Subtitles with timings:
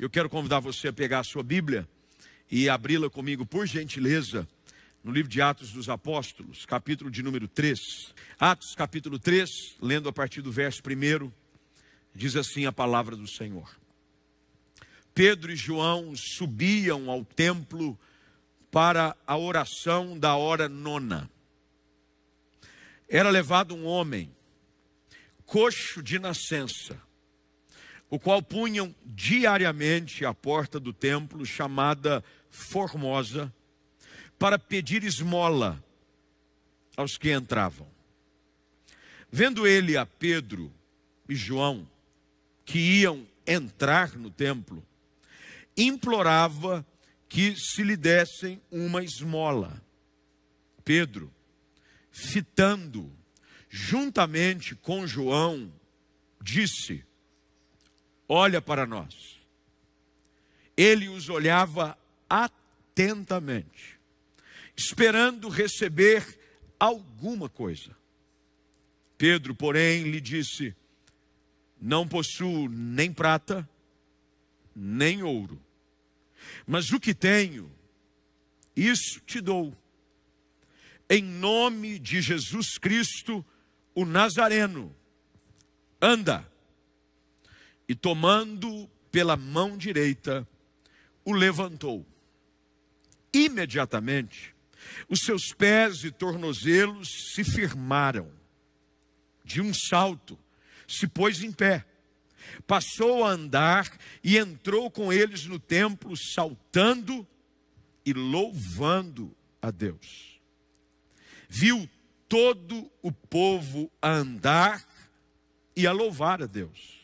[0.00, 1.86] Eu quero convidar você a pegar a sua Bíblia
[2.50, 4.48] e abri-la comigo, por gentileza,
[5.04, 7.78] no livro de Atos dos Apóstolos, capítulo de número 3.
[8.38, 11.30] Atos, capítulo 3, lendo a partir do verso 1,
[12.14, 13.70] diz assim a palavra do Senhor.
[15.12, 17.98] Pedro e João subiam ao templo
[18.70, 21.30] para a oração da hora nona.
[23.06, 24.34] Era levado um homem,
[25.44, 26.98] coxo de nascença,
[28.10, 33.54] o qual punham diariamente à porta do templo, chamada Formosa,
[34.36, 35.82] para pedir esmola
[36.96, 37.86] aos que entravam.
[39.30, 40.72] Vendo ele a Pedro
[41.28, 41.88] e João,
[42.64, 44.84] que iam entrar no templo,
[45.76, 46.84] implorava
[47.28, 49.80] que se lhe dessem uma esmola.
[50.84, 51.32] Pedro,
[52.10, 53.08] fitando
[53.68, 55.72] juntamente com João,
[56.42, 57.04] disse:
[58.32, 59.40] Olha para nós.
[60.76, 61.98] Ele os olhava
[62.28, 63.98] atentamente,
[64.76, 66.38] esperando receber
[66.78, 67.90] alguma coisa.
[69.18, 70.76] Pedro, porém, lhe disse:
[71.80, 73.68] Não possuo nem prata,
[74.76, 75.60] nem ouro,
[76.64, 77.68] mas o que tenho,
[78.76, 79.76] isso te dou.
[81.08, 83.44] Em nome de Jesus Cristo,
[83.92, 84.94] o Nazareno,
[86.00, 86.48] anda.
[87.90, 90.46] E tomando pela mão direita,
[91.24, 92.06] o levantou.
[93.34, 94.54] Imediatamente,
[95.08, 98.30] os seus pés e tornozelos se firmaram.
[99.44, 100.38] De um salto,
[100.86, 101.84] se pôs em pé
[102.64, 103.90] passou a andar
[104.22, 107.26] e entrou com eles no templo, saltando
[108.06, 110.40] e louvando a Deus.
[111.48, 111.90] Viu
[112.28, 114.86] todo o povo a andar
[115.74, 116.99] e a louvar a Deus.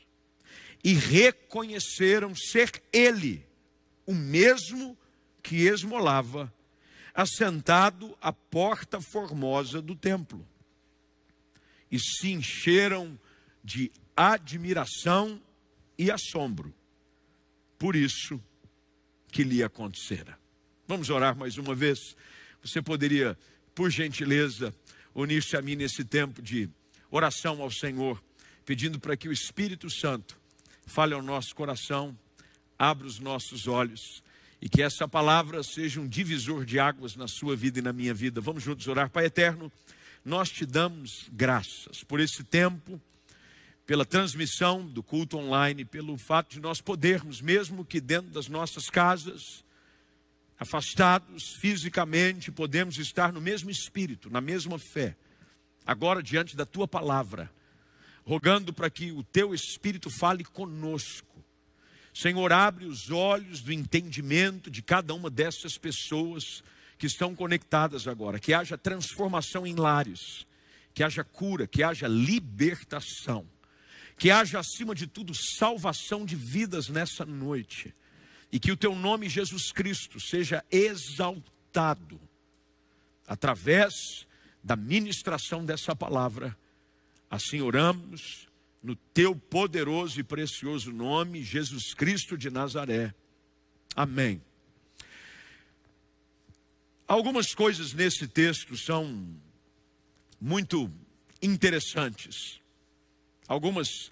[0.87, 3.45] E reconheceram ser ele
[4.07, 4.97] o mesmo
[5.43, 6.55] que esmolava,
[7.13, 10.47] assentado à porta formosa do templo.
[11.91, 13.19] E se encheram
[13.65, 15.43] de admiração
[15.99, 16.73] e assombro
[17.77, 18.41] por isso
[19.33, 20.39] que lhe acontecera.
[20.87, 21.99] Vamos orar mais uma vez?
[22.63, 23.37] Você poderia,
[23.75, 24.73] por gentileza,
[25.13, 26.71] unir-se a mim nesse tempo de
[27.11, 28.23] oração ao Senhor,
[28.65, 30.46] pedindo para que o Espírito Santo
[30.87, 32.17] fale ao nosso coração,
[32.79, 34.23] abra os nossos olhos
[34.63, 38.15] e que essa palavra seja um divisor de águas na sua vida e na minha
[38.15, 38.41] vida.
[38.41, 39.71] Vamos juntos orar, Pai eterno.
[40.25, 43.01] Nós te damos graças por esse tempo
[43.87, 48.91] pela transmissão do culto online, pelo fato de nós podermos, mesmo que dentro das nossas
[48.91, 49.65] casas,
[50.59, 55.15] afastados fisicamente, podemos estar no mesmo espírito, na mesma fé,
[55.87, 57.49] agora diante da tua palavra,
[58.27, 61.43] rogando para que o teu espírito fale conosco.
[62.13, 66.63] Senhor, abre os olhos do entendimento de cada uma dessas pessoas
[66.99, 70.47] que estão conectadas agora, que haja transformação em lares,
[70.93, 73.47] que haja cura, que haja libertação
[74.19, 77.95] que haja acima de tudo salvação de vidas nessa noite.
[78.51, 82.19] E que o teu nome, Jesus Cristo, seja exaltado
[83.27, 84.27] através
[84.63, 86.57] da ministração dessa palavra.
[87.31, 88.49] Assim oramos
[88.83, 93.15] no teu poderoso e precioso nome, Jesus Cristo de Nazaré.
[93.95, 94.41] Amém.
[97.09, 99.27] Algumas coisas nesse texto são
[100.41, 100.91] muito
[101.43, 102.61] interessantes
[103.49, 104.11] algumas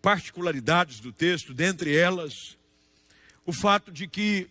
[0.00, 2.56] particularidades do texto, dentre elas
[3.46, 4.48] o fato de que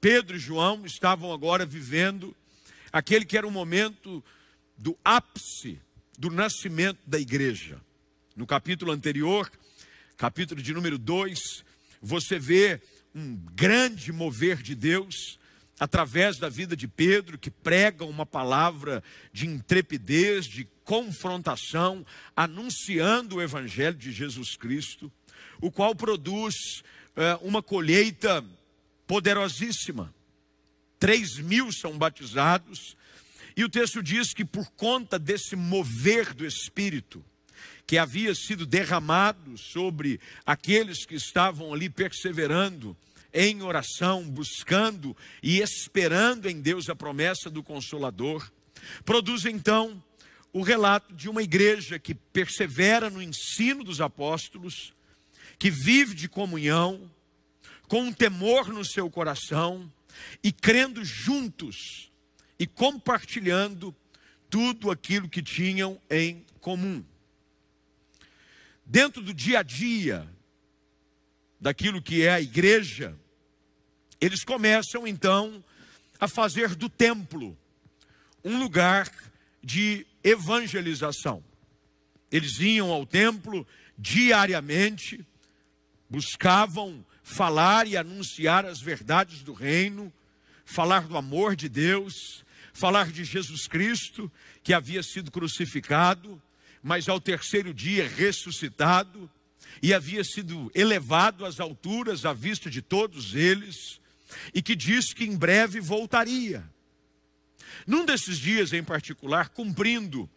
[0.00, 2.34] Pedro e João estavam agora vivendo
[2.92, 4.22] aquele que era o momento
[4.76, 5.78] do ápice
[6.20, 7.80] do nascimento da igreja.
[8.36, 9.50] No capítulo anterior,
[10.18, 11.64] capítulo de número 2,
[12.02, 12.78] você vê
[13.14, 15.38] um grande mover de Deus
[15.78, 22.04] através da vida de Pedro, que prega uma palavra de intrepidez, de confrontação,
[22.36, 25.10] anunciando o Evangelho de Jesus Cristo,
[25.58, 26.82] o qual produz
[27.16, 28.44] é, uma colheita
[29.06, 30.14] poderosíssima.
[30.98, 32.94] Três mil são batizados,
[33.60, 37.22] e o texto diz que por conta desse mover do Espírito,
[37.86, 42.96] que havia sido derramado sobre aqueles que estavam ali perseverando,
[43.34, 48.50] em oração, buscando e esperando em Deus a promessa do Consolador,
[49.04, 50.02] produz então
[50.54, 54.94] o relato de uma igreja que persevera no ensino dos apóstolos,
[55.58, 57.10] que vive de comunhão,
[57.88, 59.86] com um temor no seu coração
[60.42, 62.09] e crendo juntos
[62.60, 63.96] e compartilhando
[64.50, 67.02] tudo aquilo que tinham em comum.
[68.84, 70.28] Dentro do dia a dia
[71.58, 73.18] daquilo que é a igreja,
[74.20, 75.64] eles começam então
[76.20, 77.56] a fazer do templo
[78.44, 79.10] um lugar
[79.64, 81.42] de evangelização.
[82.30, 83.66] Eles iam ao templo
[83.96, 85.24] diariamente,
[86.10, 90.12] buscavam falar e anunciar as verdades do reino,
[90.66, 94.30] falar do amor de Deus, falar de Jesus Cristo,
[94.62, 96.40] que havia sido crucificado,
[96.82, 99.30] mas ao terceiro dia ressuscitado,
[99.82, 104.00] e havia sido elevado às alturas à vista de todos eles,
[104.54, 106.64] e que disse que em breve voltaria.
[107.86, 110.28] Num desses dias em particular, cumprindo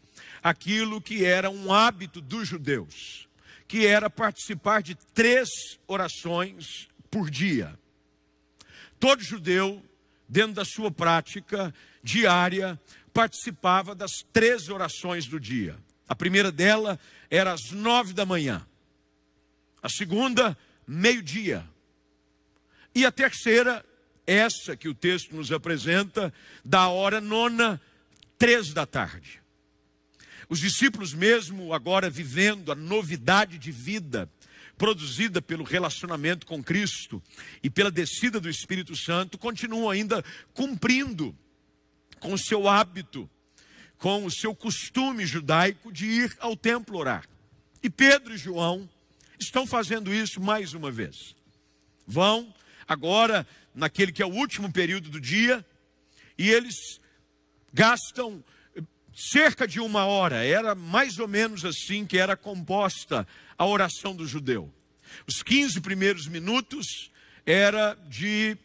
[0.42, 3.28] aquilo que era um hábito dos judeus,
[3.68, 5.50] que era participar de três
[5.88, 7.78] orações por dia.
[9.00, 9.84] Todo judeu,
[10.28, 12.80] dentro da sua prática diária,
[13.14, 15.78] participava das três orações do dia.
[16.08, 18.66] A primeira dela era às nove da manhã.
[19.82, 21.66] A segunda, meio-dia.
[22.94, 23.84] E a terceira,
[24.28, 26.34] essa que o texto nos apresenta,
[26.64, 27.80] da hora nona,
[28.38, 29.42] três da tarde.
[30.50, 34.30] Os discípulos, mesmo agora vivendo a novidade de vida
[34.78, 37.22] produzida pelo relacionamento com Cristo
[37.62, 40.24] e pela descida do Espírito Santo, continuam ainda
[40.54, 41.36] cumprindo
[42.24, 43.30] com o seu hábito,
[43.98, 47.28] com o seu costume judaico de ir ao templo orar.
[47.84, 48.90] E Pedro e João
[49.38, 51.36] estão fazendo isso mais uma vez.
[52.08, 52.54] Vão
[52.88, 55.66] agora naquele que é o último período do dia
[56.38, 56.76] e eles
[57.74, 58.42] gastam
[59.14, 63.28] cerca de uma hora, era mais ou menos assim que era composta
[63.58, 64.74] a oração do judeu.
[65.28, 67.12] Os 15 primeiros minutos
[67.46, 68.58] era de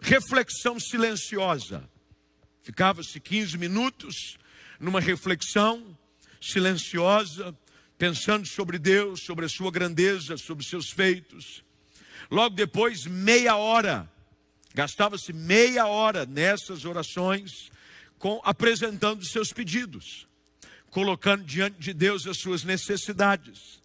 [0.00, 1.88] reflexão silenciosa.
[2.66, 4.36] Ficava-se 15 minutos
[4.80, 5.96] numa reflexão
[6.40, 7.56] silenciosa,
[7.96, 11.62] pensando sobre Deus, sobre a sua grandeza, sobre seus feitos.
[12.28, 14.10] Logo depois, meia hora,
[14.74, 17.70] gastava-se meia hora nessas orações,
[18.18, 20.26] com, apresentando seus pedidos,
[20.90, 23.80] colocando diante de Deus as suas necessidades.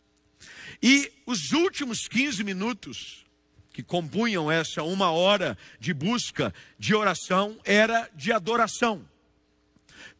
[0.81, 3.20] E os últimos 15 minutos
[3.71, 9.05] que compunham essa uma hora de busca, de oração, era de adoração.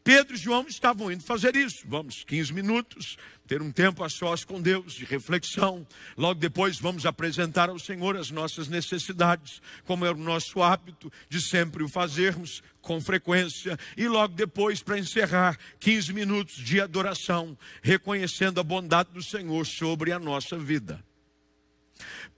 [0.04, 1.84] Pedro e João estavam indo fazer isso.
[1.86, 3.16] Vamos, 15 minutos,
[3.46, 5.86] ter um tempo a sós com Deus, de reflexão.
[6.16, 11.40] Logo depois vamos apresentar ao Senhor as nossas necessidades, como é o nosso hábito de
[11.40, 13.78] sempre o fazermos com frequência.
[13.96, 20.10] E logo depois, para encerrar, 15 minutos de adoração, reconhecendo a bondade do Senhor sobre
[20.10, 21.02] a nossa vida.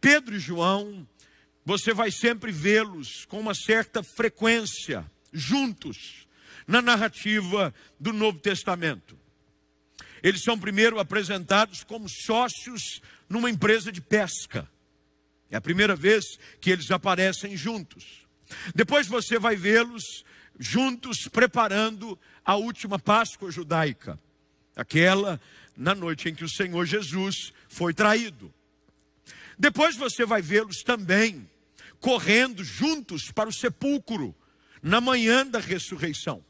[0.05, 1.09] Pedro e João,
[1.65, 5.03] você vai sempre vê-los com uma certa frequência,
[5.33, 6.27] juntos
[6.67, 9.19] na narrativa do Novo Testamento.
[10.23, 14.69] Eles são primeiro apresentados como sócios numa empresa de pesca.
[15.51, 16.23] É a primeira vez
[16.61, 18.27] que eles aparecem juntos.
[18.75, 20.23] Depois você vai vê-los
[20.61, 24.21] juntos preparando a última Páscoa judaica,
[24.77, 25.41] aquela
[25.75, 28.53] na noite em que o Senhor Jesus foi traído.
[29.59, 31.49] Depois você vai vê-los também
[32.01, 34.35] correndo juntos para o sepulcro
[34.83, 36.45] na manhã da ressurreição.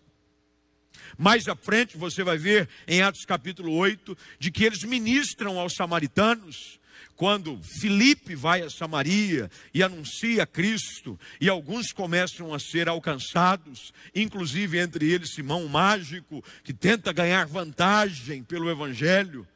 [1.17, 5.75] Mais à frente você vai ver em Atos capítulo 8 de que eles ministram aos
[5.75, 6.81] samaritanos
[7.17, 14.79] quando Filipe vai a Samaria e anuncia Cristo, e alguns começam a ser alcançados, inclusive
[14.79, 19.47] entre eles Simão o Mágico, que tenta ganhar vantagem pelo Evangelho.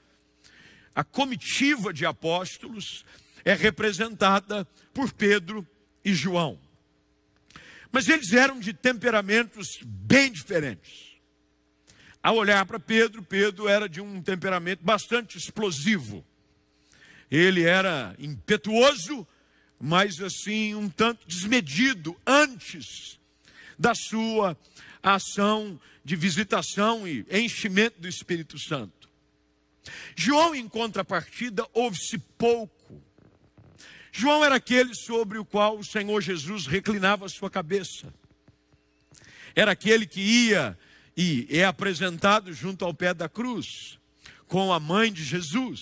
[0.95, 3.05] A comitiva de apóstolos
[3.45, 5.67] é representada por Pedro
[6.05, 6.59] e João.
[7.91, 11.09] Mas eles eram de temperamentos bem diferentes.
[12.23, 16.25] Ao olhar para Pedro, Pedro era de um temperamento bastante explosivo.
[17.31, 19.27] Ele era impetuoso,
[19.81, 23.19] mas assim, um tanto desmedido antes
[23.79, 24.57] da sua
[25.03, 29.09] ação de visitação e enchimento do Espírito Santo.
[30.17, 33.03] João, em contrapartida, ouve-se pouco.
[34.13, 38.13] João era aquele sobre o qual o Senhor Jesus reclinava a sua cabeça.
[39.55, 40.79] Era aquele que ia
[41.17, 43.99] e é apresentado junto ao pé da cruz
[44.47, 45.81] com a mãe de Jesus.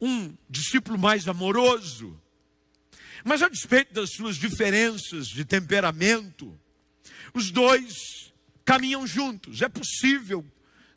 [0.00, 2.20] Um discípulo mais amoroso.
[3.24, 6.58] Mas a despeito das suas diferenças de temperamento,
[7.34, 8.32] os dois
[8.64, 9.62] caminham juntos.
[9.62, 10.44] É possível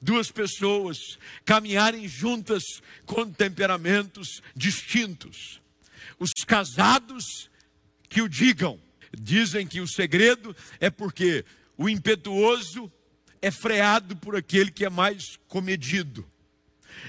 [0.03, 2.63] duas pessoas caminharem juntas
[3.05, 5.61] com temperamentos distintos.
[6.19, 7.49] Os casados
[8.09, 8.79] que o digam,
[9.17, 11.45] dizem que o segredo é porque
[11.77, 12.91] o impetuoso
[13.41, 16.27] é freado por aquele que é mais comedido.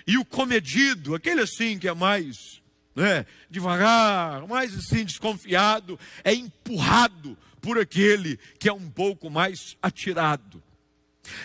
[0.06, 2.62] E o comedido, aquele assim que é mais
[2.94, 3.26] né?
[3.50, 10.62] devagar, mais assim desconfiado, é empurrado por aquele que é um pouco mais atirado.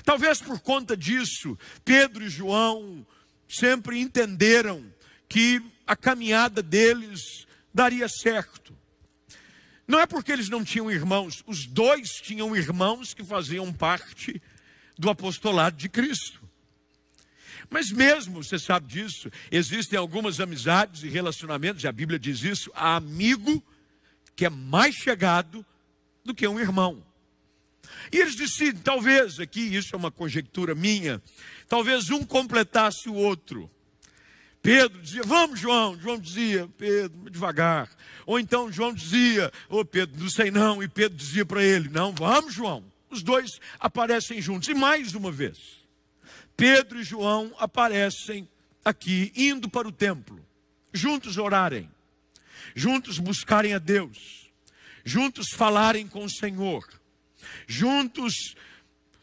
[0.03, 3.05] Talvez por conta disso, Pedro e João
[3.48, 4.86] sempre entenderam
[5.27, 8.77] que a caminhada deles daria certo.
[9.88, 14.41] Não é porque eles não tinham irmãos, os dois tinham irmãos que faziam parte
[14.98, 16.39] do apostolado de Cristo.
[17.69, 22.71] Mas mesmo, você sabe disso, existem algumas amizades e relacionamentos, e a Bíblia diz isso,
[22.75, 23.63] há amigo
[24.36, 25.65] que é mais chegado
[26.24, 27.03] do que um irmão.
[28.12, 31.22] E eles decidem, talvez, aqui isso é uma conjectura minha,
[31.67, 33.69] talvez um completasse o outro.
[34.62, 35.98] Pedro dizia, vamos, João.
[36.00, 37.89] João dizia, Pedro, devagar.
[38.25, 40.84] Ou então João dizia, ô oh, Pedro, não sei não.
[40.84, 42.84] E Pedro dizia para ele, não, vamos, João.
[43.10, 44.67] Os dois aparecem juntos.
[44.67, 45.58] E mais uma vez,
[46.55, 48.48] Pedro e João aparecem
[48.84, 50.46] aqui, indo para o templo,
[50.93, 51.89] juntos orarem,
[52.75, 54.51] juntos buscarem a Deus,
[55.03, 56.86] juntos falarem com o Senhor,
[57.67, 58.55] juntos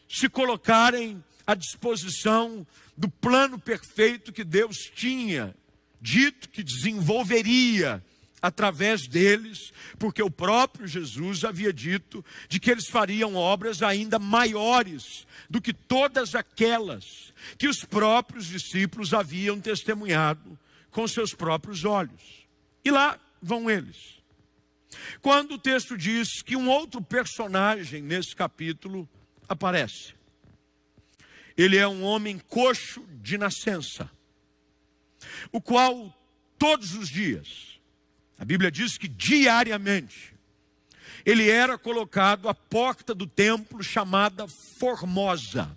[0.09, 5.55] se colocarem à disposição do plano perfeito que Deus tinha
[6.01, 8.03] dito que desenvolveria
[8.41, 15.25] através deles, porque o próprio Jesus havia dito de que eles fariam obras ainda maiores
[15.49, 20.57] do que todas aquelas que os próprios discípulos haviam testemunhado
[20.91, 22.45] com seus próprios olhos.
[22.85, 24.16] E lá vão eles.
[25.21, 29.07] Quando o texto diz que um outro personagem nesse capítulo
[29.47, 30.13] aparece.
[31.55, 34.09] Ele é um homem coxo de nascença,
[35.51, 36.13] o qual
[36.57, 37.79] todos os dias,
[38.37, 40.35] a Bíblia diz que diariamente,
[41.25, 45.75] ele era colocado à porta do templo chamada Formosa.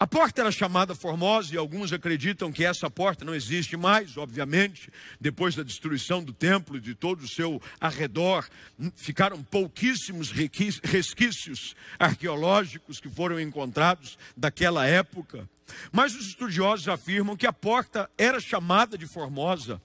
[0.00, 4.92] A porta era chamada Formosa e alguns acreditam que essa porta não existe mais, obviamente,
[5.20, 8.48] depois da destruição do templo e de todo o seu arredor,
[8.94, 15.50] ficaram pouquíssimos resquícios arqueológicos que foram encontrados daquela época.
[15.90, 19.82] Mas os estudiosos afirmam que a porta era chamada de Formosa,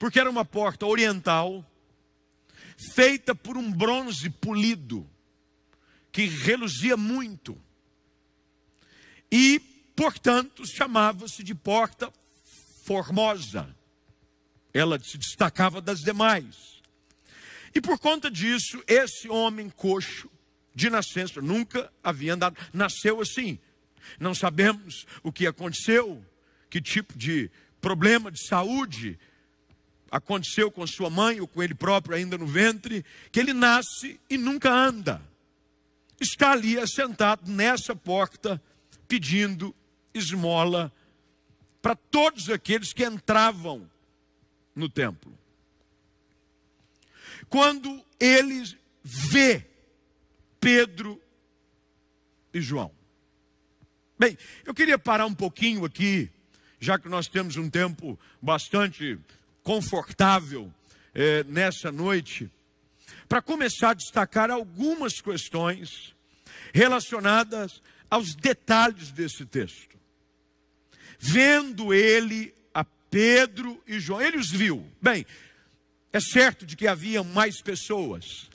[0.00, 1.64] porque era uma porta oriental,
[2.92, 5.08] feita por um bronze polido,
[6.10, 7.56] que reluzia muito
[9.36, 9.58] e,
[9.96, 12.12] portanto, chamava-se de porta
[12.84, 13.74] formosa.
[14.72, 16.80] Ela se destacava das demais.
[17.74, 20.30] E por conta disso, esse homem coxo,
[20.72, 23.58] de nascença, nunca havia andado, nasceu assim.
[24.20, 26.24] Não sabemos o que aconteceu,
[26.70, 27.50] que tipo de
[27.80, 29.18] problema de saúde
[30.12, 34.38] aconteceu com sua mãe ou com ele próprio ainda no ventre, que ele nasce e
[34.38, 35.20] nunca anda.
[36.20, 38.62] Está ali assentado nessa porta
[39.06, 39.74] pedindo
[40.12, 40.92] esmola
[41.82, 43.90] para todos aqueles que entravam
[44.74, 45.36] no templo.
[47.48, 48.64] Quando ele
[49.02, 49.66] vê
[50.58, 51.20] Pedro
[52.52, 52.90] e João.
[54.18, 56.30] Bem, eu queria parar um pouquinho aqui,
[56.80, 59.18] já que nós temos um tempo bastante
[59.62, 60.72] confortável
[61.12, 62.50] é, nessa noite,
[63.28, 66.14] para começar a destacar algumas questões
[66.72, 67.82] relacionadas
[68.14, 69.98] aos detalhes desse texto.
[71.18, 74.88] Vendo ele a Pedro e João, ele os viu.
[75.02, 75.26] Bem,
[76.12, 78.48] é certo de que havia mais pessoas,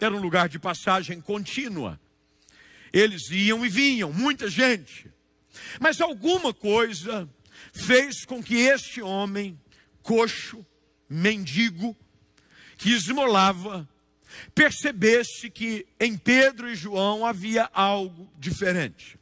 [0.00, 2.00] era um lugar de passagem contínua.
[2.92, 5.08] Eles iam e vinham, muita gente.
[5.78, 7.28] Mas alguma coisa
[7.72, 9.56] fez com que este homem,
[10.02, 10.66] coxo,
[11.08, 11.96] mendigo,
[12.76, 13.88] que esmolava,
[14.54, 19.18] percebesse que em Pedro e João havia algo diferente.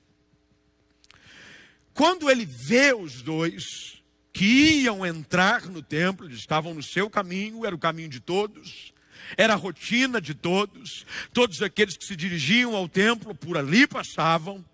[1.95, 4.03] Quando ele vê os dois
[4.33, 8.93] que iam entrar no templo, eles estavam no seu caminho, era o caminho de todos,
[9.37, 14.65] era a rotina de todos, todos aqueles que se dirigiam ao templo por ali passavam.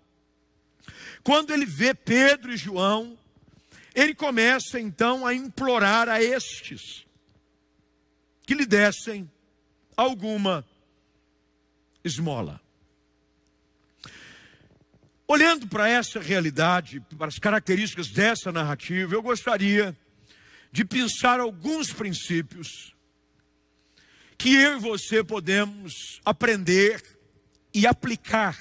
[1.23, 3.17] Quando ele vê Pedro e João,
[3.93, 7.05] ele começa então a implorar a estes
[8.43, 9.29] que lhe dessem
[9.99, 10.65] alguma
[12.05, 12.61] esmola.
[15.27, 19.95] Olhando para essa realidade, para as características dessa narrativa, eu gostaria
[20.71, 22.95] de pensar alguns princípios
[24.37, 27.03] que eu e você podemos aprender
[27.73, 28.57] e aplicar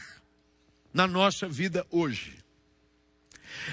[0.93, 2.37] na nossa vida hoje.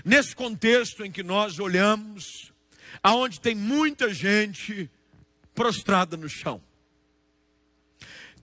[0.06, 2.54] Nesse contexto em que nós olhamos,
[3.02, 4.90] aonde tem muita gente
[5.56, 6.62] prostrada no chão.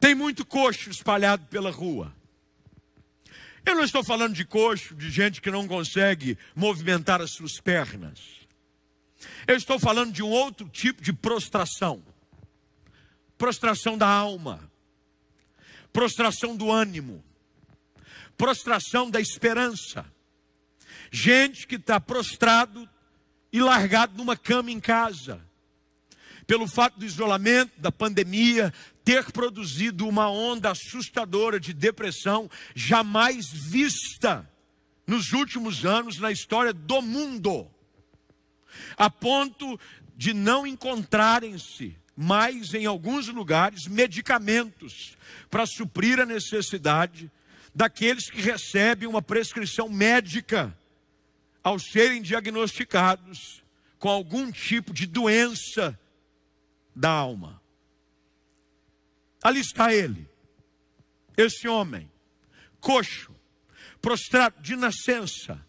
[0.03, 2.13] Tem muito coxo espalhado pela rua.
[3.65, 8.19] Eu não estou falando de coxo, de gente que não consegue movimentar as suas pernas.
[9.47, 12.05] Eu estou falando de um outro tipo de prostração
[13.43, 14.71] prostração da alma,
[15.93, 17.25] prostração do ânimo,
[18.37, 20.07] prostração da esperança.
[21.11, 22.89] Gente que está prostrado
[23.53, 25.41] e largado numa cama em casa,
[26.47, 28.73] pelo fato do isolamento, da pandemia,
[29.05, 34.49] ter produzido uma onda assustadora de depressão jamais vista
[35.07, 37.69] nos últimos anos na história do mundo,
[38.97, 39.79] a ponto
[40.17, 45.17] de não encontrarem-se mais em alguns lugares medicamentos
[45.51, 47.31] para suprir a necessidade
[47.75, 50.77] daqueles que recebem uma prescrição médica
[51.65, 53.63] ao serem diagnosticados
[53.99, 55.99] com algum tipo de doença
[56.95, 57.62] da alma.
[59.43, 60.29] Ali está ele,
[61.37, 62.11] esse homem,
[62.81, 63.35] coxo,
[64.01, 65.65] prostrado de nascença.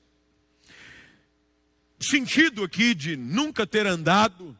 [1.99, 4.57] Sentido aqui de nunca ter andado,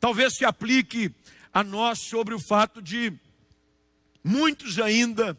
[0.00, 1.14] talvez se aplique
[1.52, 3.12] a nós sobre o fato de
[4.24, 5.38] muitos ainda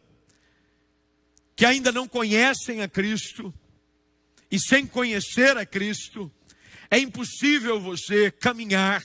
[1.56, 3.54] que ainda não conhecem a Cristo
[4.50, 6.32] e sem conhecer a Cristo,
[6.90, 9.04] é impossível você caminhar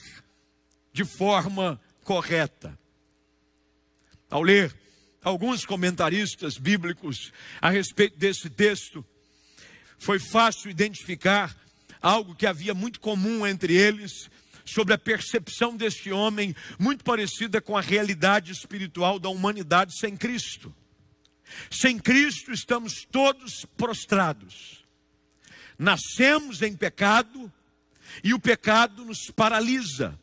[0.93, 2.79] de forma correta.
[4.29, 4.75] Ao ler
[5.23, 9.05] alguns comentaristas bíblicos a respeito desse texto,
[9.97, 11.55] foi fácil identificar
[12.01, 14.29] algo que havia muito comum entre eles
[14.65, 20.73] sobre a percepção deste homem, muito parecida com a realidade espiritual da humanidade sem Cristo.
[21.69, 24.83] Sem Cristo estamos todos prostrados.
[25.77, 27.51] Nascemos em pecado
[28.23, 30.19] e o pecado nos paralisa.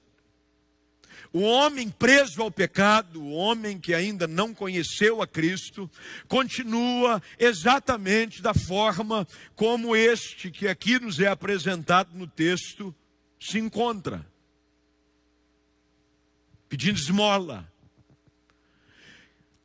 [1.32, 5.90] O homem preso ao pecado, o homem que ainda não conheceu a Cristo,
[6.28, 12.94] continua exatamente da forma como este que aqui nos é apresentado no texto
[13.40, 14.26] se encontra.
[16.68, 17.70] Pedindo esmola,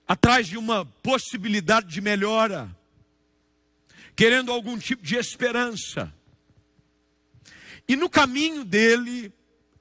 [0.07, 2.73] atrás de uma possibilidade de melhora,
[4.15, 6.13] querendo algum tipo de esperança.
[7.87, 9.33] E no caminho dele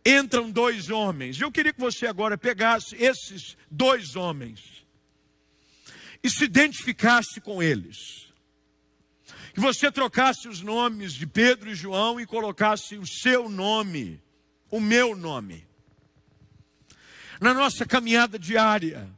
[0.06, 1.40] entram dois homens.
[1.40, 4.84] Eu queria que você agora pegasse esses dois homens
[6.22, 8.32] e se identificasse com eles.
[9.52, 14.22] Que você trocasse os nomes de Pedro e João e colocasse o seu nome,
[14.70, 15.66] o meu nome.
[17.40, 19.10] Na nossa caminhada diária,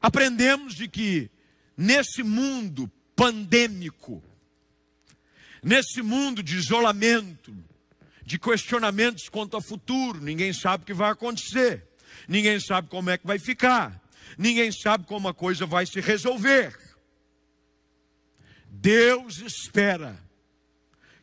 [0.00, 1.30] aprendemos de que
[1.76, 4.22] nesse mundo pandêmico,
[5.62, 7.54] nesse mundo de isolamento,
[8.24, 10.20] de questionamentos quanto ao futuro.
[10.20, 11.86] Ninguém sabe o que vai acontecer.
[12.28, 14.00] Ninguém sabe como é que vai ficar.
[14.38, 16.76] Ninguém sabe como a coisa vai se resolver.
[18.68, 20.18] Deus espera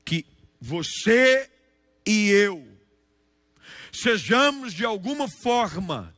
[0.05, 0.25] que
[0.59, 1.49] você
[2.05, 2.67] e eu
[3.91, 6.15] sejamos de alguma forma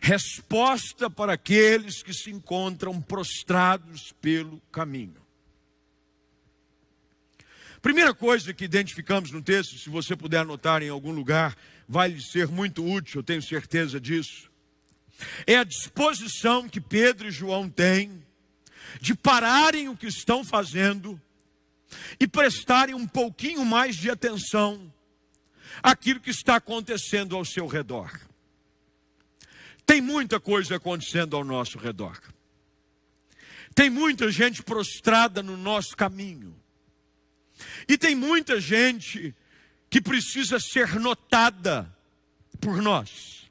[0.00, 5.21] resposta para aqueles que se encontram prostrados pelo caminho.
[7.82, 11.56] Primeira coisa que identificamos no texto, se você puder anotar em algum lugar,
[11.88, 14.48] vai lhe ser muito útil, eu tenho certeza disso.
[15.46, 18.24] É a disposição que Pedro e João têm
[19.00, 21.20] de pararem o que estão fazendo
[22.20, 24.92] e prestarem um pouquinho mais de atenção
[25.82, 28.12] àquilo que está acontecendo ao seu redor.
[29.84, 32.20] Tem muita coisa acontecendo ao nosso redor.
[33.74, 36.61] Tem muita gente prostrada no nosso caminho.
[37.88, 39.34] E tem muita gente
[39.90, 41.92] que precisa ser notada
[42.60, 43.50] por nós.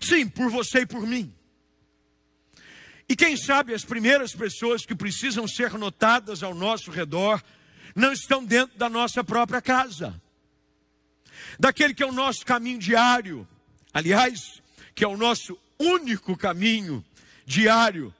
[0.00, 1.34] Sim, por você e por mim.
[3.08, 7.42] E quem sabe as primeiras pessoas que precisam ser notadas ao nosso redor
[7.94, 10.20] não estão dentro da nossa própria casa,
[11.58, 13.48] daquele que é o nosso caminho diário,
[13.92, 14.62] aliás,
[14.94, 17.04] que é o nosso único caminho
[17.46, 18.14] diário,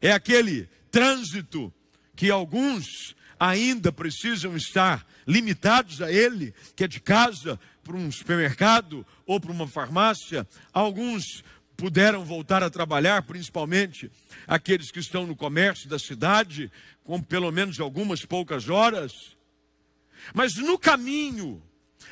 [0.00, 1.72] é aquele trânsito
[2.14, 9.06] que alguns ainda precisam estar limitados a ele, que é de casa para um supermercado
[9.26, 10.46] ou para uma farmácia.
[10.72, 11.44] Alguns
[11.76, 14.10] puderam voltar a trabalhar, principalmente
[14.46, 16.70] aqueles que estão no comércio da cidade,
[17.04, 19.12] com pelo menos algumas poucas horas.
[20.34, 21.62] Mas no caminho,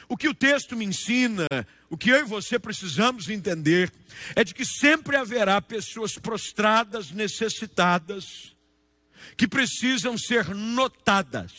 [0.09, 1.47] o que o texto me ensina,
[1.89, 3.91] o que eu e você precisamos entender,
[4.37, 8.54] é de que sempre haverá pessoas prostradas, necessitadas,
[9.37, 11.53] que precisam ser notadas.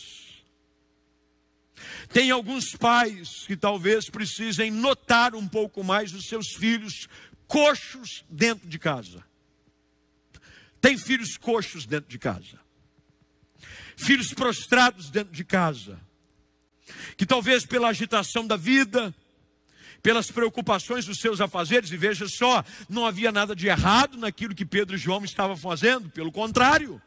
[2.12, 7.08] Tem alguns pais que talvez precisem notar um pouco mais os seus filhos
[7.48, 9.24] coxos dentro de casa.
[10.80, 12.60] Tem filhos coxos dentro de casa.
[13.98, 16.00] Filhos prostrados dentro de casa.
[17.18, 19.14] que talvez pela agitação da vida,
[20.04, 24.66] pelas preocupações dos seus afazeres, e veja só, não havia nada de errado naquilo que
[24.66, 27.02] Pedro e João estavam fazendo, pelo contrário,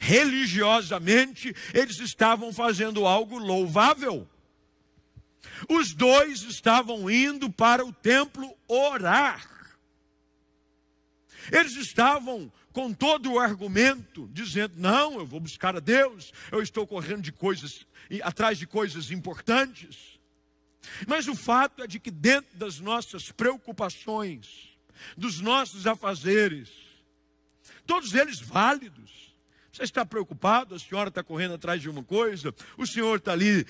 [0.00, 4.28] religiosamente eles estavam fazendo algo louvável.
[5.68, 9.48] Os dois estavam indo para o templo orar.
[11.50, 16.86] Eles estavam com todo o argumento, dizendo: não, eu vou buscar a Deus, eu estou
[16.86, 17.86] correndo de coisas,
[18.22, 20.20] atrás de coisas importantes.
[21.06, 24.76] Mas o fato é de que dentro das nossas preocupações,
[25.16, 26.70] dos nossos afazeres,
[27.86, 29.21] todos eles válidos,
[29.72, 33.66] você está preocupado, a senhora está correndo atrás de uma coisa, o senhor está ali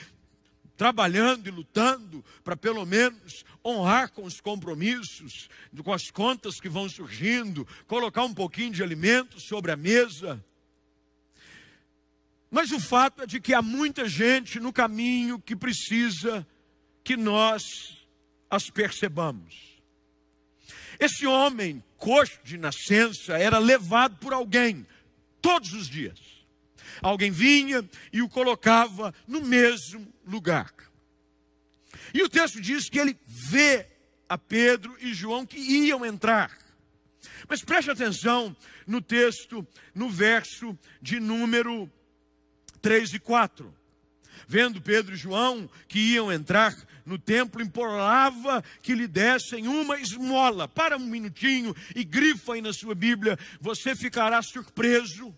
[0.77, 5.49] trabalhando e lutando para pelo menos honrar com os compromissos,
[5.85, 10.45] com as contas que vão surgindo, colocar um pouquinho de alimento sobre a mesa.
[12.51, 16.45] Mas o fato é de que há muita gente no caminho que precisa
[17.05, 17.63] que nós
[18.51, 19.55] as percebamos.
[20.99, 24.85] Esse homem, coxo de nascença, era levado por alguém
[25.43, 26.19] todos os dias.
[27.03, 30.73] Alguém vinha e o colocava no mesmo lugar.
[32.15, 33.87] E o texto diz que ele vê
[34.29, 36.57] a Pedro e João que iam entrar.
[37.49, 41.91] Mas preste atenção no texto, no verso de número
[42.81, 43.75] 3 e 4.
[44.47, 46.75] Vendo Pedro e João que iam entrar
[47.05, 50.69] no templo, implorava que lhe dessem uma esmola.
[50.69, 55.35] Para um minutinho e grifa aí na sua Bíblia, você ficará surpreso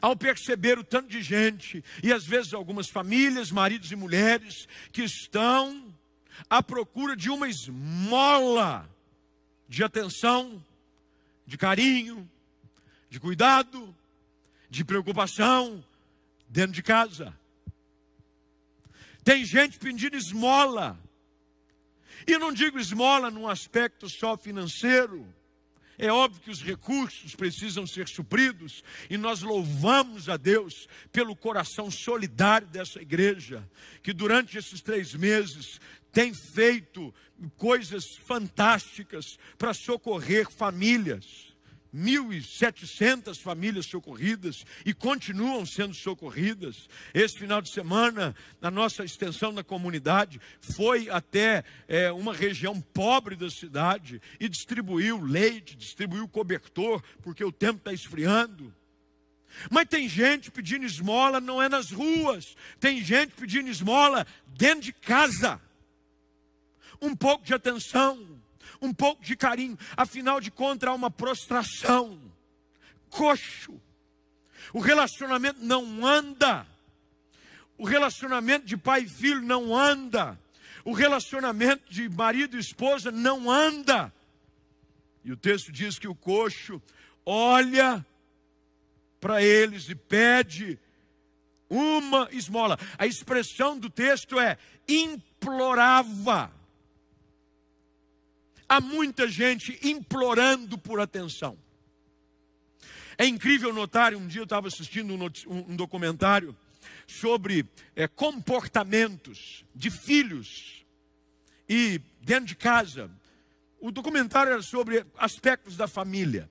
[0.00, 5.02] ao perceber o tanto de gente, e às vezes algumas famílias, maridos e mulheres, que
[5.02, 5.94] estão
[6.48, 8.88] à procura de uma esmola
[9.68, 10.62] de atenção,
[11.46, 12.28] de carinho,
[13.10, 13.94] de cuidado,
[14.70, 15.84] de preocupação
[16.48, 17.34] dentro de casa.
[19.24, 20.98] Tem gente pedindo esmola.
[22.26, 25.26] E não digo esmola num aspecto só financeiro,
[25.98, 31.90] é óbvio que os recursos precisam ser supridos e nós louvamos a Deus pelo coração
[31.90, 33.68] solidário dessa igreja,
[34.00, 35.80] que durante esses três meses
[36.12, 37.12] tem feito
[37.56, 41.47] coisas fantásticas para socorrer famílias.
[41.94, 46.88] 1.700 famílias socorridas e continuam sendo socorridas.
[47.14, 53.36] Esse final de semana, na nossa extensão da comunidade, foi até é, uma região pobre
[53.36, 58.74] da cidade e distribuiu leite, distribuiu cobertor, porque o tempo está esfriando.
[59.70, 64.92] Mas tem gente pedindo esmola, não é nas ruas, tem gente pedindo esmola dentro de
[64.92, 65.60] casa.
[67.00, 68.40] Um pouco de atenção,
[68.80, 69.78] um pouco de carinho.
[69.96, 72.20] Afinal de contas, há uma prostração.
[73.10, 73.80] Coxo.
[74.72, 76.66] O relacionamento não anda.
[77.76, 80.38] O relacionamento de pai e filho não anda.
[80.84, 84.12] O relacionamento de marido e esposa não anda.
[85.24, 86.82] E o texto diz que o coxo
[87.24, 88.04] olha
[89.20, 90.78] para eles e pede
[91.68, 92.78] uma esmola.
[92.96, 94.56] A expressão do texto é
[94.88, 96.50] implorava.
[98.68, 101.56] Há muita gente implorando por atenção.
[103.16, 106.54] É incrível notar, um dia eu estava assistindo um, um, documentário
[107.06, 110.84] sobre é, comportamentos de filhos
[111.66, 113.10] e dentro de casa.
[113.80, 116.48] O documentário era sobre aspectos da família.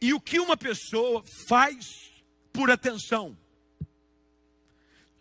[0.00, 2.12] E o que uma pessoa faz
[2.52, 3.36] por atenção.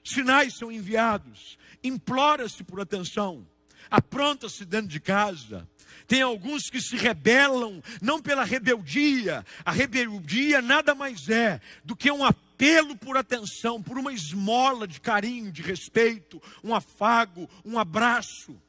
[0.04, 3.48] Sinais são enviados, implora-se por atenção
[3.94, 5.70] apronta-se dentro de casa.
[6.08, 9.46] Tem alguns que se rebelam, não pela rebeldia.
[9.64, 15.00] A rebeldia nada mais é do que um apelo por atenção, por uma esmola de
[15.00, 18.60] carinho, de respeito, um afago, um abraço.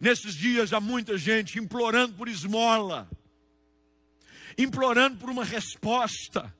[0.00, 3.08] Nesses dias há muita gente implorando por esmola,
[4.58, 6.52] implorando por uma resposta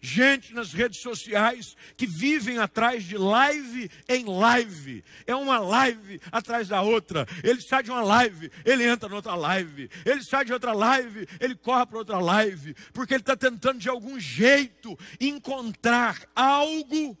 [0.00, 5.04] gente nas redes sociais que vivem atrás de live em live.
[5.26, 7.26] É uma live atrás da outra.
[7.42, 9.90] Ele sai de uma live, ele entra noutra live.
[10.04, 12.74] Ele sai de outra live, ele corre para outra live.
[12.92, 17.16] Porque ele está tentando de algum jeito encontrar algo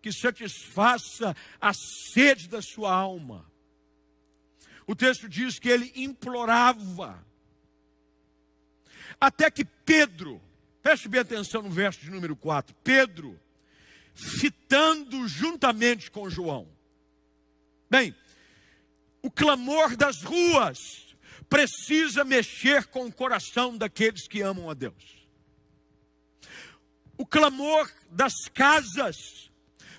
[0.00, 3.44] que satisfaça a sede da sua alma.
[4.86, 7.22] O texto diz que ele implorava.
[9.20, 10.40] Até que Pedro,
[10.88, 12.74] Preste bem atenção no verso de número 4.
[12.82, 13.38] Pedro,
[14.14, 16.66] fitando juntamente com João.
[17.90, 18.16] Bem,
[19.20, 20.78] o clamor das ruas
[21.46, 25.28] precisa mexer com o coração daqueles que amam a Deus.
[27.18, 29.50] O clamor das casas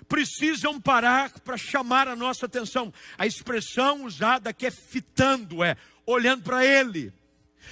[0.08, 2.92] precisam parar para chamar a nossa atenção.
[3.16, 7.12] A expressão usada que é fitando, é olhando para Ele.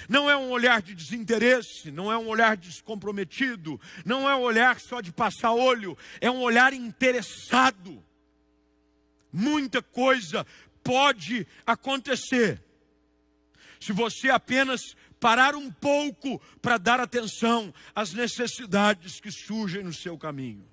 [0.09, 4.79] Não é um olhar de desinteresse, não é um olhar descomprometido, não é um olhar
[4.81, 8.03] só de passar olho, é um olhar interessado.
[9.33, 10.47] Muita coisa
[10.83, 12.63] pode acontecer
[13.81, 14.81] se você apenas
[15.21, 20.67] parar um pouco para dar atenção às necessidades que surgem no seu caminho.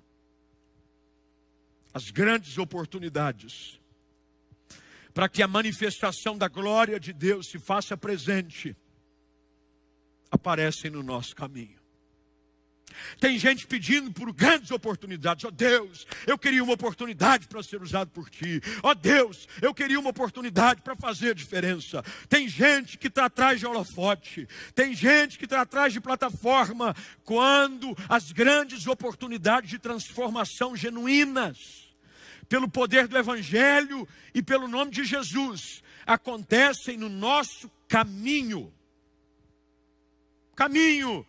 [1.92, 3.80] As grandes oportunidades
[5.14, 8.76] para que a manifestação da glória de Deus se faça presente
[10.30, 11.86] aparecem no nosso caminho.
[13.20, 15.44] Tem gente pedindo por grandes oportunidades.
[15.44, 18.60] Ó oh, Deus, eu queria uma oportunidade para ser usado por ti.
[18.82, 22.02] Ó oh, Deus, eu queria uma oportunidade para fazer diferença.
[22.28, 24.48] Tem gente que está atrás de holofote.
[24.74, 26.94] Tem gente que está atrás de plataforma.
[27.24, 31.86] Quando as grandes oportunidades de transformação genuínas,
[32.48, 38.72] pelo poder do Evangelho e pelo nome de Jesus, acontecem no nosso caminho.
[40.56, 41.24] Caminho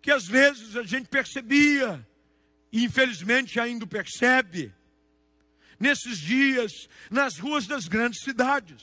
[0.00, 2.06] que às vezes a gente percebia,
[2.72, 4.72] e infelizmente ainda percebe,
[5.78, 8.82] nesses dias, nas ruas das grandes cidades.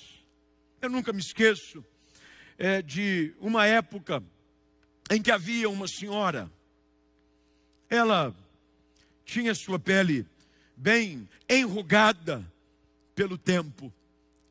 [0.80, 1.84] Eu nunca me esqueço
[2.60, 4.24] é, de uma época
[5.10, 6.52] em que havia uma senhora,
[7.90, 8.36] ela
[9.26, 10.28] tinha sua pele
[10.78, 12.46] bem enrugada
[13.16, 13.92] pelo tempo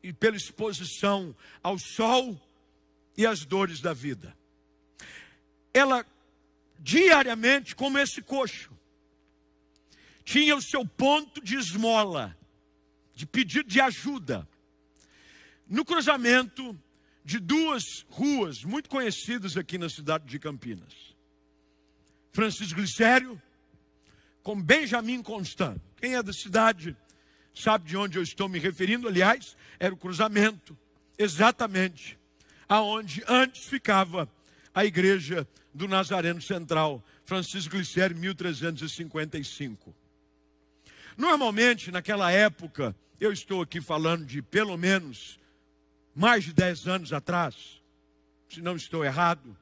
[0.03, 2.39] e pela exposição ao sol
[3.17, 4.35] e às dores da vida.
[5.75, 6.05] Ela
[6.79, 8.71] diariamente como esse coxo.
[10.23, 12.35] Tinha o seu ponto de esmola,
[13.13, 14.47] de pedido de ajuda.
[15.67, 16.79] No cruzamento
[17.25, 21.13] de duas ruas muito conhecidas aqui na cidade de Campinas.
[22.31, 23.41] Francisco Glicério
[24.41, 25.81] com Benjamin Constant.
[25.97, 26.95] Quem é da cidade
[27.53, 30.77] sabe de onde eu estou me referindo, aliás, era o cruzamento
[31.17, 32.17] exatamente
[32.69, 34.29] aonde antes ficava
[34.73, 39.93] a igreja do Nazareno Central, Francisco Glicério, 1355.
[41.17, 45.37] Normalmente, naquela época, eu estou aqui falando de pelo menos
[46.15, 47.81] mais de 10 anos atrás,
[48.47, 49.55] se não estou errado,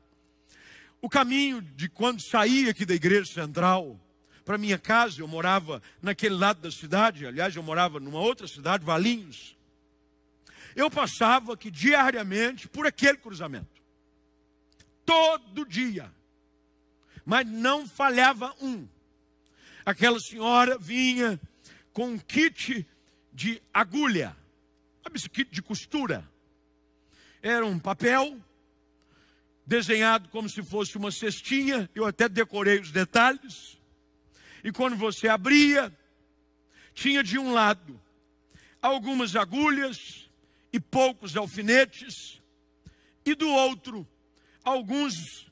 [1.02, 4.00] o caminho de quando saí aqui da igreja central
[4.46, 8.86] para minha casa, eu morava naquele lado da cidade, aliás, eu morava numa outra cidade,
[8.86, 9.58] Valinhos.
[10.76, 13.73] Eu passava aqui diariamente por aquele cruzamento
[15.06, 16.12] todo dia.
[17.26, 18.88] Mas não falhava um.
[19.86, 21.40] Aquela senhora vinha
[21.92, 22.88] com um kit
[23.32, 24.36] de agulha,
[25.04, 26.28] sabe esse kit de costura?
[27.42, 28.40] Era um papel
[29.66, 33.78] desenhado como se fosse uma cestinha, eu até decorei os detalhes.
[34.64, 35.92] E quando você abria,
[36.94, 38.00] tinha de um lado
[38.82, 40.30] algumas agulhas
[40.72, 42.42] e poucos alfinetes,
[43.26, 44.06] e do outro
[44.64, 45.52] alguns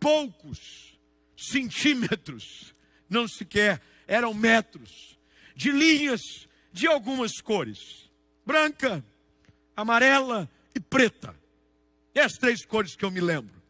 [0.00, 0.98] poucos
[1.36, 2.74] centímetros,
[3.08, 5.18] não sequer eram metros,
[5.54, 8.10] de linhas de algumas cores:
[8.44, 9.04] branca,
[9.76, 11.34] amarela e preta.
[12.14, 13.62] E as três cores que eu me lembro.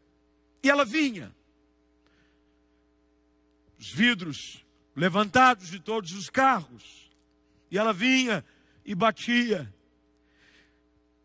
[0.62, 1.34] E ela vinha.
[3.78, 4.64] Os vidros
[4.96, 7.10] levantados de todos os carros.
[7.70, 8.44] E ela vinha
[8.84, 9.72] e batia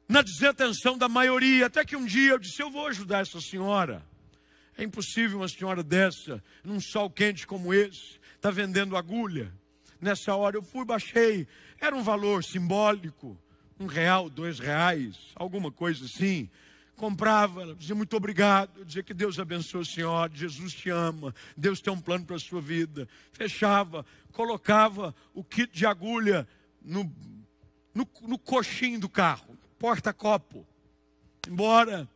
[0.07, 1.67] na desatenção da maioria.
[1.67, 4.03] Até que um dia eu disse: Eu vou ajudar essa senhora.
[4.77, 9.53] É impossível uma senhora dessa, num sol quente como esse, está vendendo agulha.
[10.01, 11.47] Nessa hora eu fui, baixei.
[11.79, 13.37] Era um valor simbólico,
[13.79, 16.49] um real, dois reais, alguma coisa assim.
[16.95, 21.79] Comprava, ela dizia muito obrigado, dizia que Deus abençoe a senhora, Jesus te ama, Deus
[21.79, 23.07] tem um plano para a sua vida.
[23.31, 26.47] Fechava, colocava o kit de agulha
[26.81, 27.03] no,
[27.93, 30.65] no, no coxinho do carro porta-copo.
[31.45, 32.07] Embora.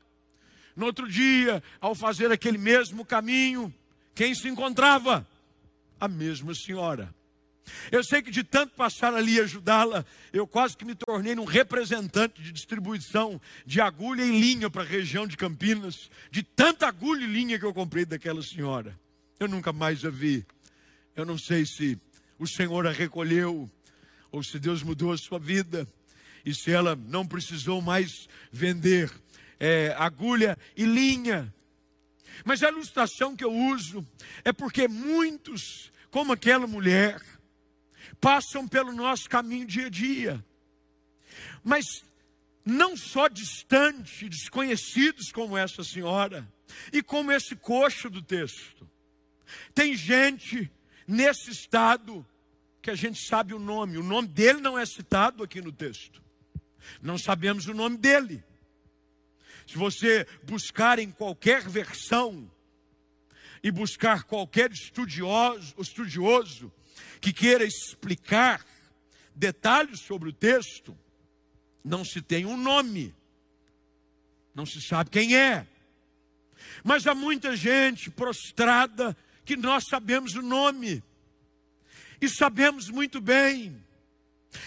[0.73, 3.73] No outro dia, ao fazer aquele mesmo caminho,
[4.15, 5.27] quem se encontrava?
[5.99, 7.13] A mesma senhora.
[7.91, 11.43] Eu sei que de tanto passar ali e ajudá-la, eu quase que me tornei um
[11.43, 17.25] representante de distribuição de agulha e linha para a região de Campinas, de tanta agulha
[17.25, 18.97] e linha que eu comprei daquela senhora.
[19.38, 20.45] Eu nunca mais a vi.
[21.13, 21.99] Eu não sei se
[22.39, 23.69] o Senhor a recolheu
[24.32, 25.86] ou se Deus mudou a sua vida
[26.47, 29.12] e se ela não precisou mais vender
[29.60, 31.53] é, agulha e linha.
[32.45, 34.07] Mas a ilustração que eu uso
[34.45, 37.21] é porque muitos, como aquela mulher,
[38.21, 40.45] passam pelo nosso caminho dia a dia,
[41.62, 41.83] mas
[42.63, 46.47] não só distante, desconhecidos como essa senhora
[46.93, 48.89] e como esse coxo do texto.
[49.75, 50.71] Tem gente
[51.05, 52.25] nesse estado
[52.81, 53.97] que a gente sabe o nome.
[53.97, 56.25] O nome dele não é citado aqui no texto.
[57.02, 58.43] Não sabemos o nome dele.
[59.65, 62.50] Se você buscar em qualquer versão
[63.62, 66.71] e buscar qualquer estudioso, estudioso
[67.19, 68.65] que queira explicar
[69.36, 70.97] detalhes sobre o texto,
[71.84, 73.13] não se tem um nome,
[74.56, 75.67] não se sabe quem é.
[76.84, 81.04] Mas há muita gente prostrada que nós sabemos o nome,
[82.19, 83.84] e sabemos muito bem.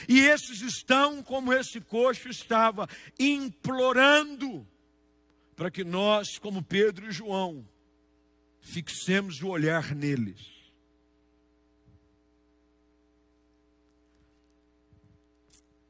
[0.09, 2.89] E esses estão, como esse coxo estava,
[3.19, 4.67] implorando
[5.57, 7.67] para que nós, como Pedro e João,
[8.61, 10.41] fixemos o olhar neles.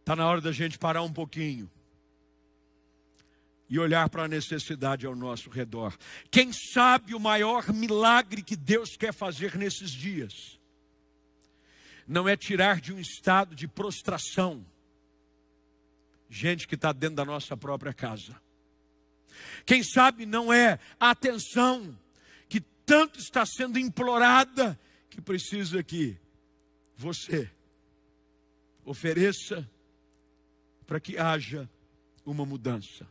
[0.01, 1.71] Está na hora da gente parar um pouquinho
[3.69, 5.97] e olhar para a necessidade ao nosso redor.
[6.31, 10.60] Quem sabe o maior milagre que Deus quer fazer nesses dias
[12.11, 14.67] não é tirar de um estado de prostração
[16.29, 18.41] gente que está dentro da nossa própria casa.
[19.65, 21.97] Quem sabe não é a atenção
[22.49, 26.17] que tanto está sendo implorada que precisa que
[26.97, 27.49] você
[28.85, 29.69] ofereça
[30.89, 31.71] para que haja
[32.27, 33.07] uma mudança.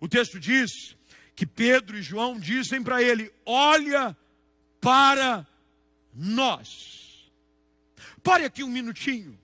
[0.00, 0.96] O texto diz
[1.36, 4.16] que Pedro e João dizem para ele: Olha
[4.80, 5.46] para
[6.12, 7.01] nós.
[8.22, 9.38] Pare aqui um minutinho.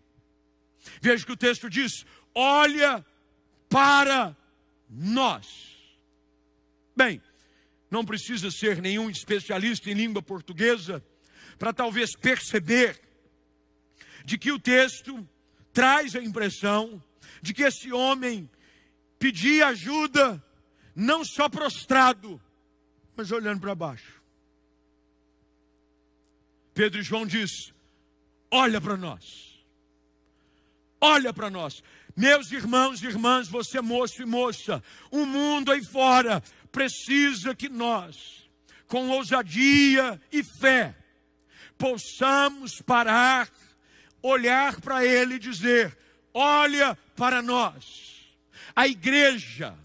[1.00, 3.04] Veja que o texto diz: Olha
[3.68, 4.36] para
[4.88, 5.76] nós.
[6.96, 7.22] Bem,
[7.90, 11.04] não precisa ser nenhum especialista em língua portuguesa
[11.58, 13.00] para talvez perceber
[14.24, 15.28] de que o texto
[15.72, 17.02] traz a impressão
[17.40, 18.48] de que esse homem
[19.18, 20.42] pedir ajuda,
[20.94, 22.40] não só prostrado,
[23.16, 24.22] mas olhando para baixo.
[26.74, 27.72] Pedro e João diz:
[28.50, 29.62] Olha para nós,
[31.00, 31.82] olha para nós,
[32.16, 38.48] meus irmãos e irmãs, você moço e moça, o mundo aí fora precisa que nós,
[38.86, 40.94] com ousadia e fé,
[41.76, 43.48] possamos parar,
[44.22, 45.96] olhar para Ele e dizer:
[46.34, 48.08] Olha para nós.
[48.74, 49.76] A igreja.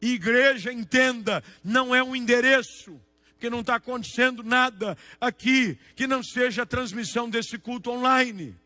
[0.00, 3.00] igreja, entenda, não é um endereço,
[3.46, 8.56] porque não está acontecendo nada aqui que não seja a transmissão desse culto online.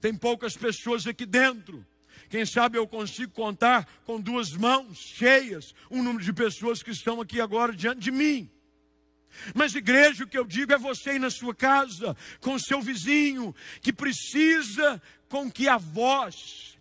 [0.00, 1.84] Tem poucas pessoas aqui dentro.
[2.30, 7.20] Quem sabe eu consigo contar com duas mãos cheias o número de pessoas que estão
[7.20, 8.50] aqui agora diante de mim.
[9.54, 12.80] Mas igreja, o que eu digo é você aí na sua casa, com o seu
[12.80, 16.78] vizinho, que precisa com que a voz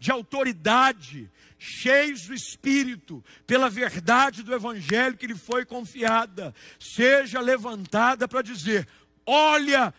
[0.00, 1.30] de autoridade,
[1.62, 8.88] cheios do Espírito, pela verdade do Evangelho que lhe foi confiada, seja levantada para dizer:
[9.26, 9.92] olha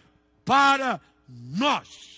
[0.43, 2.09] para nós.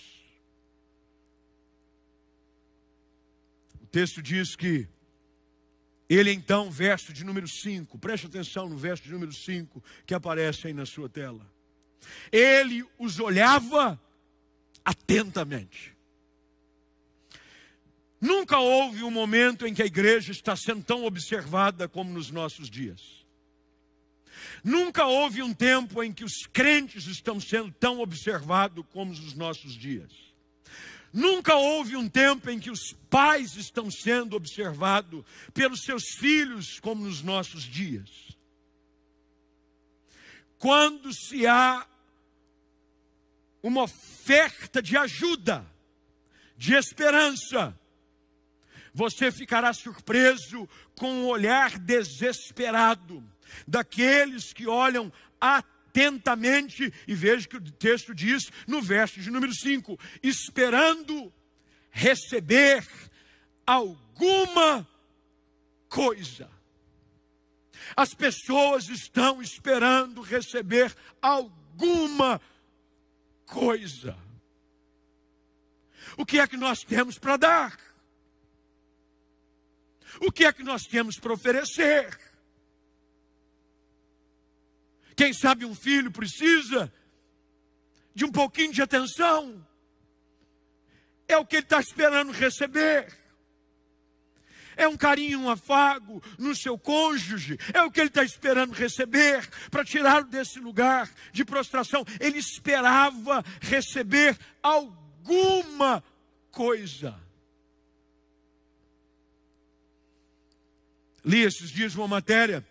[3.81, 4.87] O texto diz que
[6.09, 10.67] ele então, verso de número 5, preste atenção no verso de número 5 que aparece
[10.67, 11.45] aí na sua tela.
[12.31, 13.99] Ele os olhava
[14.85, 15.92] atentamente.
[18.23, 22.69] Nunca houve um momento em que a igreja está sendo tão observada como nos nossos
[22.69, 23.01] dias.
[24.63, 29.73] Nunca houve um tempo em que os crentes estão sendo tão observados como nos nossos
[29.73, 30.09] dias.
[31.11, 37.03] Nunca houve um tempo em que os pais estão sendo observados pelos seus filhos como
[37.03, 38.09] nos nossos dias.
[40.57, 41.85] Quando se há
[43.61, 45.65] uma oferta de ajuda,
[46.57, 47.77] de esperança,
[48.93, 53.23] você ficará surpreso com o olhar desesperado
[53.67, 59.99] daqueles que olham atentamente, e veja que o texto diz no verso de número 5:
[60.21, 61.33] esperando
[61.89, 62.85] receber
[63.65, 64.87] alguma
[65.89, 66.49] coisa.
[67.95, 72.39] As pessoas estão esperando receber alguma
[73.45, 74.17] coisa.
[76.17, 77.92] O que é que nós temos para dar?
[80.19, 82.17] O que é que nós temos para oferecer?
[85.15, 86.91] Quem sabe um filho precisa
[88.13, 89.65] de um pouquinho de atenção.
[91.27, 93.23] É o que ele está esperando receber.
[94.75, 97.57] É um carinho, um afago no seu cônjuge.
[97.73, 102.03] É o que ele está esperando receber para tirá-lo desse lugar de prostração.
[102.19, 106.03] Ele esperava receber alguma
[106.51, 107.15] coisa.
[111.23, 112.65] Li esses dias uma matéria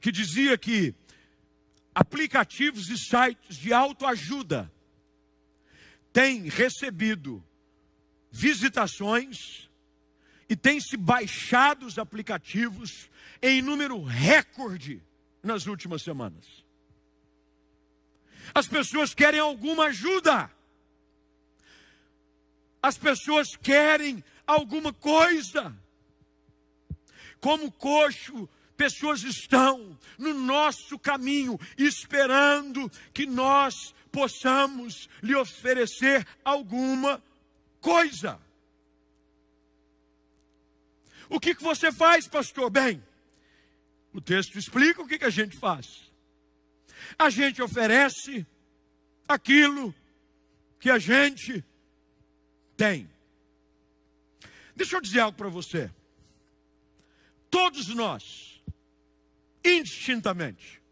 [0.00, 0.94] que dizia que
[1.94, 4.70] aplicativos e sites de autoajuda
[6.12, 7.44] tem recebido
[8.30, 9.70] visitações
[10.48, 13.08] e tem se baixado os aplicativos
[13.42, 15.02] em número recorde
[15.42, 16.64] nas últimas semanas.
[18.54, 20.50] As pessoas querem alguma ajuda.
[22.82, 25.76] As pessoas querem alguma coisa.
[27.40, 37.22] Como coxo, pessoas estão no nosso caminho esperando que nós possamos lhe oferecer alguma
[37.80, 38.40] coisa.
[41.28, 42.70] O que, que você faz, pastor?
[42.70, 43.02] Bem,
[44.12, 46.10] o texto explica o que, que a gente faz.
[47.18, 48.46] A gente oferece
[49.28, 49.94] aquilo
[50.78, 51.64] que a gente
[52.76, 53.10] tem.
[54.74, 55.90] Deixa eu dizer algo para você.
[57.50, 58.62] Todos nós,
[59.64, 60.82] indistintamente,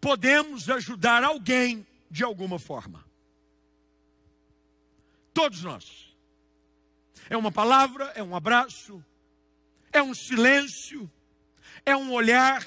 [0.00, 3.04] podemos ajudar alguém de alguma forma.
[5.32, 6.12] Todos nós.
[7.30, 9.02] É uma palavra, é um abraço,
[9.92, 11.10] é um silêncio,
[11.86, 12.66] é um olhar,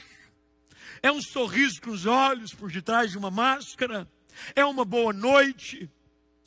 [1.02, 4.10] é um sorriso com os olhos por detrás de uma máscara,
[4.56, 5.90] é uma boa noite.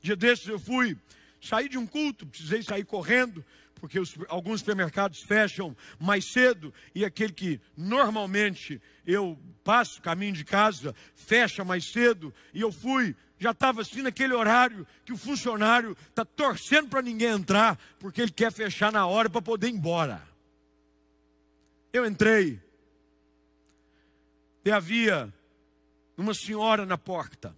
[0.00, 0.96] Dia desses eu fui
[1.40, 3.44] saí de um culto, precisei sair correndo,
[3.78, 10.44] porque os, alguns supermercados fecham mais cedo e aquele que normalmente eu passo caminho de
[10.44, 15.96] casa fecha mais cedo e eu fui já estava assim naquele horário que o funcionário
[16.08, 20.22] está torcendo para ninguém entrar porque ele quer fechar na hora para poder ir embora.
[21.92, 22.60] Eu entrei
[24.64, 25.32] e havia
[26.16, 27.56] uma senhora na porta,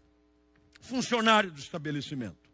[0.81, 2.50] funcionário do estabelecimento.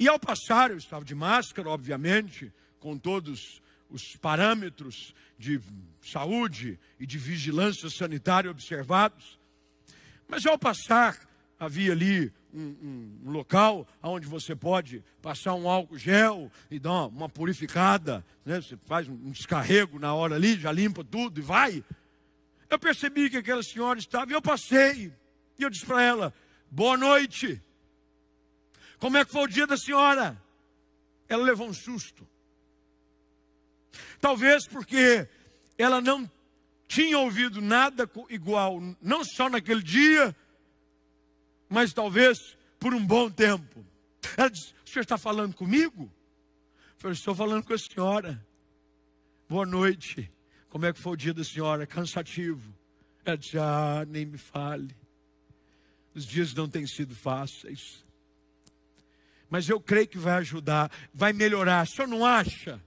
[0.00, 5.60] E ao passar, eu estava de máscara, obviamente, com todos os parâmetros de
[6.00, 9.38] saúde e de vigilância sanitária observados.
[10.26, 11.18] Mas ao passar,
[11.58, 17.28] havia ali um, um, local onde você pode passar um álcool gel e dar uma,
[17.28, 18.62] purificada, né?
[18.62, 21.84] você faz um descarrego na hora ali, já limpa tudo e vai.
[22.70, 25.12] Eu percebi que aquela senhora estava e eu passei.
[25.58, 26.32] E eu disse para ela:
[26.70, 27.62] boa noite.
[29.00, 30.40] Como é que foi o dia da senhora?
[31.26, 32.28] Ela levou um susto.
[34.20, 35.26] Talvez porque
[35.78, 36.30] ela não
[36.86, 40.36] tinha ouvido nada igual, não só naquele dia,
[41.66, 42.38] mas talvez
[42.78, 43.84] por um bom tempo.
[44.36, 46.02] Ela disse: O senhor está falando comigo?
[46.02, 48.46] Eu falei: Estou falando com a senhora.
[49.48, 50.30] Boa noite.
[50.68, 51.86] Como é que foi o dia da senhora?
[51.86, 52.74] Cansativo.
[53.24, 54.94] Ela disse: Ah, nem me fale.
[56.14, 58.04] Os dias não têm sido fáceis
[59.50, 61.86] mas eu creio que vai ajudar, vai melhorar.
[61.86, 62.80] Senhor não acha?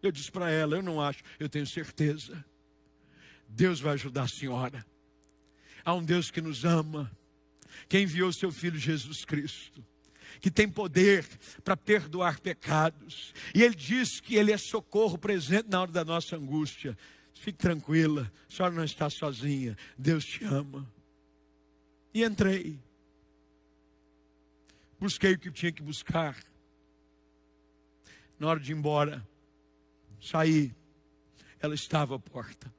[0.00, 2.44] Eu disse para ela: Eu não acho, eu tenho certeza.
[3.48, 4.86] Deus vai ajudar a senhora.
[5.84, 7.10] Há um Deus que nos ama,
[7.88, 9.84] que enviou seu Filho Jesus Cristo,
[10.40, 11.26] que tem poder
[11.64, 16.36] para perdoar pecados, e Ele diz que Ele é socorro presente na hora da nossa
[16.36, 16.96] angústia.
[17.34, 20.90] Fique tranquila, a senhora não está sozinha, Deus te ama.
[22.14, 22.80] E entrei
[24.98, 26.36] busquei o que tinha que buscar.
[28.38, 29.26] Na hora de ir embora,
[30.20, 30.74] saí,
[31.60, 32.72] ela estava à porta.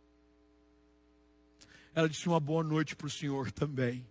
[1.93, 4.05] Ela disse uma boa noite para o senhor também.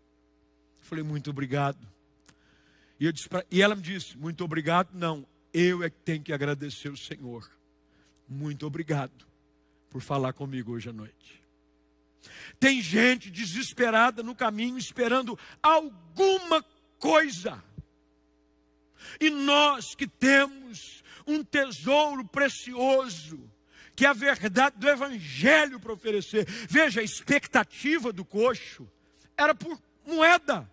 [0.81, 1.79] Falei, muito obrigado.
[2.99, 6.23] E, eu disse pra, e ela me disse, muito obrigado, não, eu é que tenho
[6.23, 7.51] que agradecer o Senhor.
[8.29, 9.27] Muito obrigado
[9.89, 11.43] por falar comigo hoje à noite.
[12.59, 16.63] Tem gente desesperada no caminho, esperando alguma
[16.99, 17.63] coisa.
[19.21, 23.39] E nós que temos um tesouro precioso,
[23.95, 26.47] que é a verdade do Evangelho para oferecer.
[26.69, 28.89] Veja, a expectativa do coxo
[29.37, 30.71] era por moeda.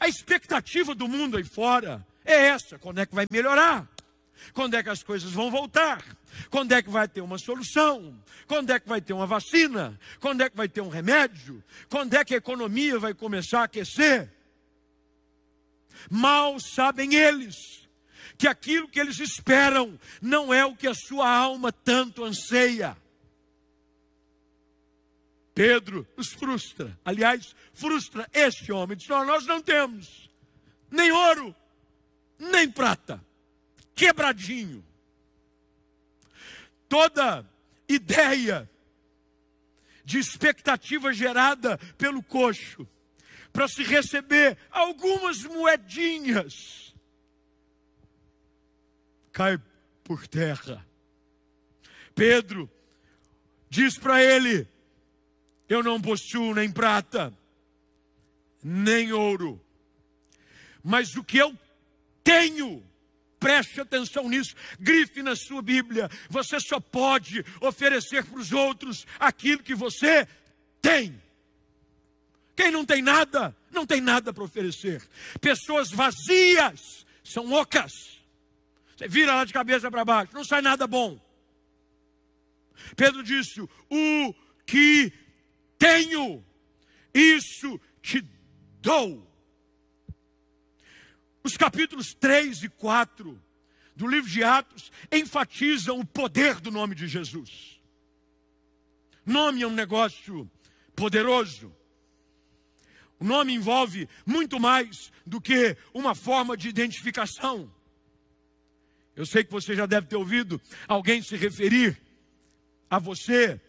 [0.00, 3.88] A expectativa do mundo aí fora é essa: quando é que vai melhorar?
[4.52, 6.04] Quando é que as coisas vão voltar?
[6.50, 8.14] Quando é que vai ter uma solução?
[8.46, 9.98] Quando é que vai ter uma vacina?
[10.20, 11.62] Quando é que vai ter um remédio?
[11.88, 14.30] Quando é que a economia vai começar a aquecer?
[16.10, 17.86] Mal sabem eles
[18.38, 22.96] que aquilo que eles esperam não é o que a sua alma tanto anseia.
[25.54, 30.30] Pedro os frustra, aliás, frustra este homem, diz: Nós não temos
[30.90, 31.56] nem ouro,
[32.38, 33.24] nem prata,
[33.94, 34.84] quebradinho.
[36.88, 37.44] Toda
[37.88, 38.70] ideia
[40.04, 42.86] de expectativa gerada pelo coxo
[43.56, 46.94] para se receber algumas moedinhas,
[49.32, 49.58] cai
[50.04, 50.86] por terra.
[52.14, 52.70] Pedro
[53.70, 54.68] diz para ele:
[55.66, 57.32] Eu não possuo nem prata,
[58.62, 59.58] nem ouro,
[60.84, 61.58] mas o que eu
[62.22, 62.84] tenho.
[63.40, 66.10] Preste atenção nisso, grife na sua Bíblia.
[66.28, 70.28] Você só pode oferecer para os outros aquilo que você
[70.82, 71.22] tem.
[72.56, 75.06] Quem não tem nada, não tem nada para oferecer.
[75.40, 77.92] Pessoas vazias são ocas.
[78.96, 81.20] Você vira lá de cabeça para baixo, não sai nada bom.
[82.96, 84.34] Pedro disse: O
[84.64, 85.12] que
[85.78, 86.42] tenho,
[87.12, 88.26] isso te
[88.80, 89.30] dou.
[91.44, 93.40] Os capítulos 3 e 4
[93.94, 97.80] do livro de Atos enfatizam o poder do nome de Jesus.
[99.24, 100.50] Nome é um negócio
[100.94, 101.74] poderoso.
[103.18, 107.72] O nome envolve muito mais do que uma forma de identificação.
[109.14, 111.98] Eu sei que você já deve ter ouvido alguém se referir
[112.90, 113.60] a você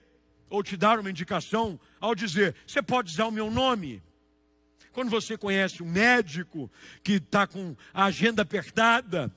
[0.49, 4.03] ou te dar uma indicação ao dizer: Você pode usar o meu nome.
[4.91, 6.69] Quando você conhece um médico
[7.03, 9.33] que está com a agenda apertada,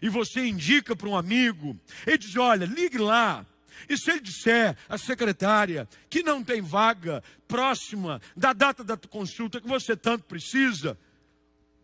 [0.00, 3.46] e você indica para um amigo, ele diz: Olha, ligue lá.
[3.88, 9.60] E se ele disser à secretária que não tem vaga próxima da data da consulta
[9.60, 10.98] que você tanto precisa,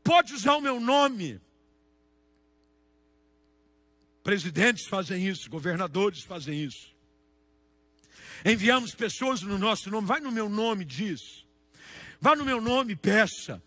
[0.02, 1.40] pode usar o meu nome.
[4.22, 6.94] Presidentes fazem isso, governadores fazem isso.
[8.44, 11.20] Enviamos pessoas no nosso nome, vai no meu nome, diz.
[12.20, 13.62] Vá no meu nome, peça.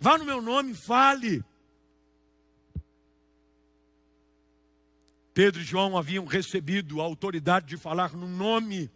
[0.00, 1.44] Vá no meu nome, fale.
[5.34, 8.88] Pedro e João haviam recebido a autoridade de falar no nome,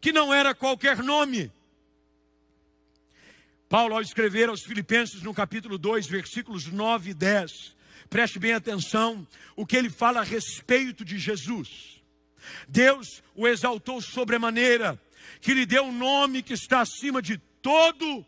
[0.00, 1.52] que não era qualquer nome.
[3.68, 7.76] Paulo, ao escrever aos Filipenses no capítulo 2, versículos 9 e 10,
[8.08, 12.00] preste bem atenção o que ele fala a respeito de Jesus.
[12.66, 14.98] Deus o exaltou sobremaneira,
[15.42, 18.24] que lhe deu um nome que está acima de todo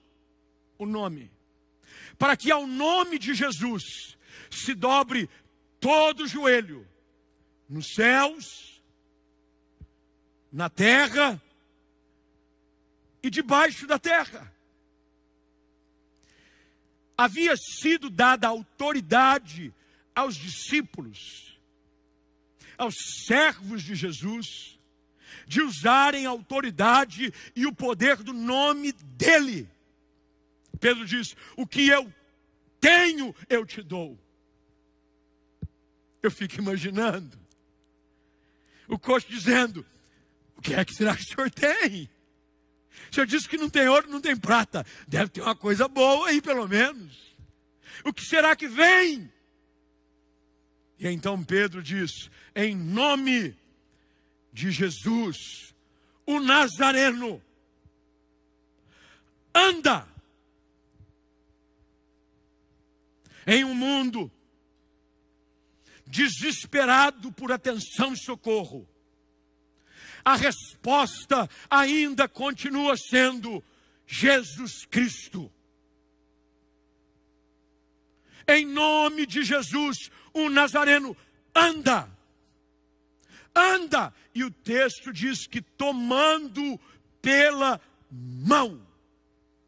[0.78, 1.30] o nome,
[2.18, 4.18] para que ao nome de Jesus
[4.50, 5.30] se dobre
[5.80, 6.86] todo o joelho,
[7.70, 8.82] nos céus,
[10.52, 11.40] na terra
[13.22, 14.52] e debaixo da terra.
[17.16, 19.72] Havia sido dada autoridade
[20.14, 21.56] aos discípulos,
[22.76, 22.94] aos
[23.26, 24.76] servos de Jesus,
[25.46, 29.68] de usarem a autoridade e o poder do nome dele.
[30.80, 32.12] Pedro diz: O que eu
[32.80, 34.18] tenho, eu te dou.
[36.22, 37.39] Eu fico imaginando
[38.90, 39.86] o coxo dizendo:
[40.56, 42.10] O que é que será que o senhor tem?
[43.10, 44.84] O senhor disse que não tem ouro, não tem prata.
[45.06, 47.16] Deve ter uma coisa boa aí, pelo menos.
[48.04, 49.32] O que será que vem?
[50.98, 53.56] E então Pedro diz: Em nome
[54.52, 55.72] de Jesus,
[56.26, 57.40] o Nazareno,
[59.54, 60.06] anda
[63.46, 64.30] em um mundo
[66.10, 68.88] desesperado por atenção e socorro.
[70.24, 73.64] A resposta ainda continua sendo
[74.06, 75.50] Jesus Cristo.
[78.46, 81.16] Em nome de Jesus, o Nazareno
[81.54, 82.20] anda
[83.54, 84.12] anda.
[84.34, 86.78] E o texto diz que tomando
[87.20, 87.80] pela
[88.10, 88.80] mão.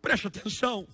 [0.01, 0.86] Preste atenção.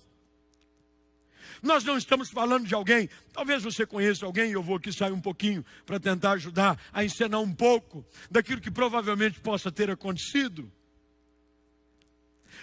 [1.61, 5.11] Nós não estamos falando de alguém, talvez você conheça alguém, e eu vou aqui sair
[5.11, 10.71] um pouquinho para tentar ajudar a encenar um pouco daquilo que provavelmente possa ter acontecido.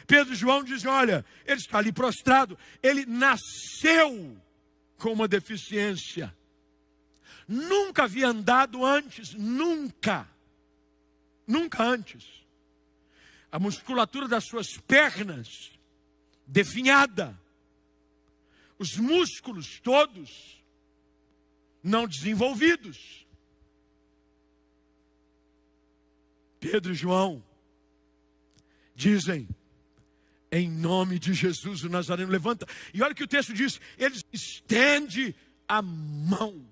[0.07, 4.37] Pedro e João dizem: Olha, ele está ali prostrado, ele nasceu
[4.99, 6.35] com uma deficiência.
[7.49, 10.29] Nunca havia andado antes, nunca.
[11.47, 12.25] Nunca antes.
[13.53, 15.49] A musculatura das suas pernas
[16.47, 17.39] definhada.
[18.79, 20.63] Os músculos todos
[21.83, 23.27] não desenvolvidos.
[26.59, 27.45] Pedro e João
[28.95, 29.49] dizem,
[30.51, 32.67] em nome de Jesus o Nazareno levanta.
[32.93, 35.35] E olha que o texto diz: eles estende
[35.69, 36.67] a mão.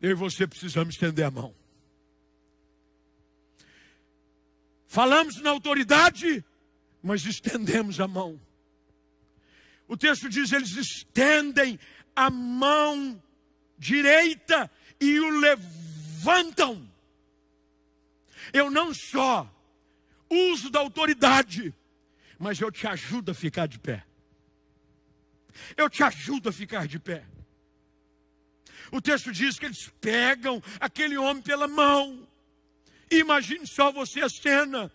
[0.00, 1.54] Eu e você precisamos estender a mão.
[4.86, 6.44] Falamos na autoridade,
[7.02, 8.40] mas estendemos a mão.
[9.88, 11.78] O texto diz: eles estendem
[12.14, 13.20] a mão
[13.78, 14.70] direita
[15.00, 16.88] e o levantam.
[18.52, 19.50] Eu não só
[20.28, 21.74] uso da autoridade,
[22.38, 24.04] mas eu te ajudo a ficar de pé.
[25.76, 27.24] Eu te ajudo a ficar de pé.
[28.92, 32.26] O texto diz que eles pegam aquele homem pela mão.
[33.10, 34.92] Imagine só você a cena.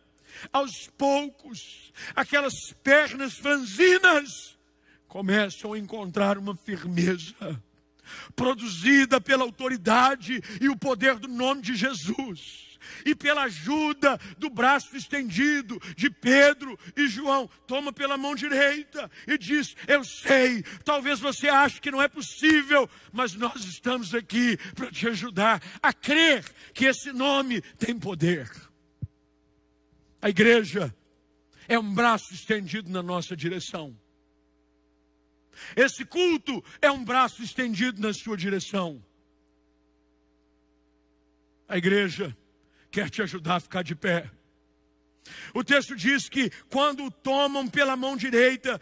[0.52, 4.58] Aos poucos, aquelas pernas franzinas
[5.08, 7.62] começam a encontrar uma firmeza
[8.36, 12.66] produzida pela autoridade e o poder do nome de Jesus
[13.06, 17.50] e pela ajuda do braço estendido de Pedro e João.
[17.68, 22.90] Toma pela mão direita e diz: Eu sei, talvez você ache que não é possível,
[23.12, 28.50] mas nós estamos aqui para te ajudar a crer que esse nome tem poder.
[30.26, 30.92] A igreja
[31.68, 33.96] é um braço estendido na nossa direção.
[35.76, 39.06] Esse culto é um braço estendido na sua direção.
[41.68, 42.36] A igreja
[42.90, 44.32] quer te ajudar a ficar de pé.
[45.54, 48.82] O texto diz que quando o tomam pela mão direita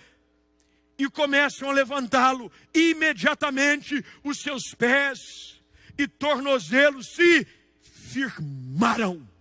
[0.98, 5.62] e começam a levantá-lo, imediatamente os seus pés
[5.98, 7.46] e tornozelos se
[7.82, 9.33] firmaram.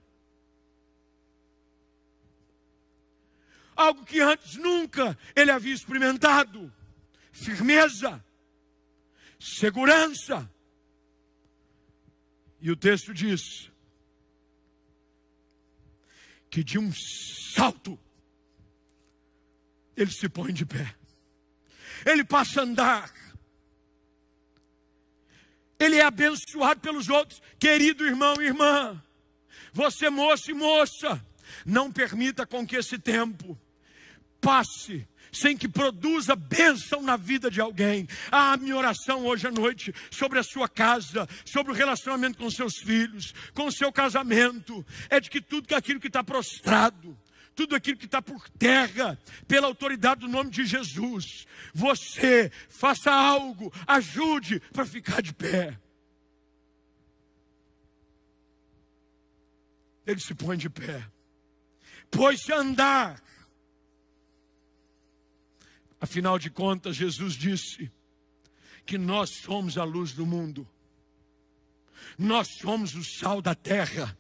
[3.83, 6.73] Algo que antes nunca ele havia experimentado.
[7.33, 8.25] Firmeza,
[9.41, 10.49] segurança.
[12.61, 13.73] E o texto diz:
[16.49, 17.99] que de um salto
[19.97, 20.95] ele se põe de pé.
[22.07, 23.13] Ele passa a andar.
[25.77, 27.43] Ele é abençoado pelos outros.
[27.59, 29.03] Querido irmão e irmã,
[29.73, 31.25] você moço e moça,
[31.67, 33.59] não permita com que esse tempo
[34.43, 38.07] passe sem que produza bênção na vida de alguém.
[38.31, 42.77] Ah, minha oração hoje à noite sobre a sua casa, sobre o relacionamento com seus
[42.77, 47.19] filhos, com o seu casamento, é de que tudo aquilo que está prostrado,
[47.55, 49.19] tudo aquilo que está por terra,
[49.49, 55.79] pela autoridade do nome de Jesus, você faça algo, ajude para ficar de pé.
[60.07, 61.07] Ele se põe de pé,
[62.11, 63.23] pôs-se a andar,
[66.03, 67.89] Afinal de contas, Jesus disse
[68.85, 70.69] que nós somos a luz do mundo,
[72.19, 74.19] nós somos o sal da terra.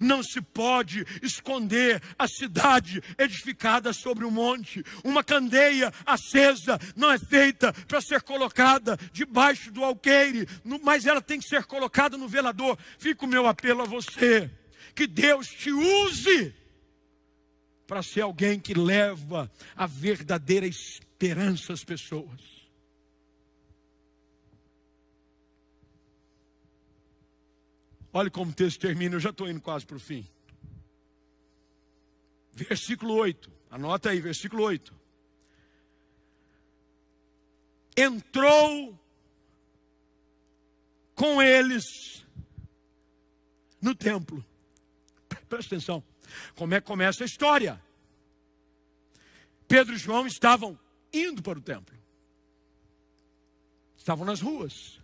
[0.00, 4.82] Não se pode esconder a cidade edificada sobre um monte.
[5.04, 10.48] Uma candeia acesa não é feita para ser colocada debaixo do alqueire,
[10.82, 12.76] mas ela tem que ser colocada no velador.
[12.98, 14.50] Fica o meu apelo a você:
[14.92, 16.52] que Deus te use
[17.86, 22.56] para ser alguém que leva a verdadeira esperança às pessoas.
[28.12, 30.26] Olha como o texto termina, eu já estou indo quase para o fim.
[32.52, 34.94] Versículo 8, anota aí, versículo 8.
[37.94, 38.98] Entrou
[41.14, 42.24] com eles
[43.80, 44.44] no templo.
[45.48, 46.02] Presta atenção.
[46.54, 47.80] Como é que começa a história?
[49.68, 50.78] Pedro e João estavam
[51.12, 51.96] indo para o templo.
[53.96, 55.00] Estavam nas ruas.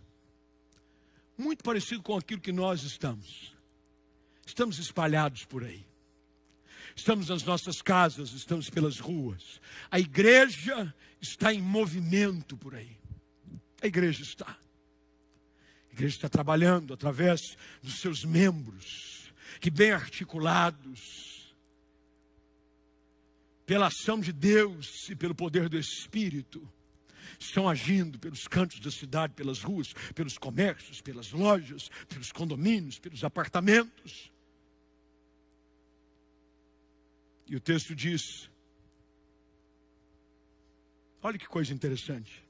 [1.37, 3.53] Muito parecido com aquilo que nós estamos.
[4.45, 5.85] Estamos espalhados por aí.
[6.95, 9.59] Estamos nas nossas casas, estamos pelas ruas.
[9.89, 12.97] A igreja está em movimento por aí.
[13.81, 14.57] A igreja está.
[15.89, 19.22] A igreja está trabalhando através dos seus membros
[19.59, 21.55] que bem articulados,
[23.65, 26.67] pela ação de Deus e pelo poder do Espírito,
[27.39, 33.23] estão agindo pelos cantos da cidade, pelas ruas, pelos comércios, pelas lojas, pelos condomínios, pelos
[33.23, 34.31] apartamentos.
[37.47, 38.49] E o texto diz:
[41.21, 42.43] olha que coisa interessante.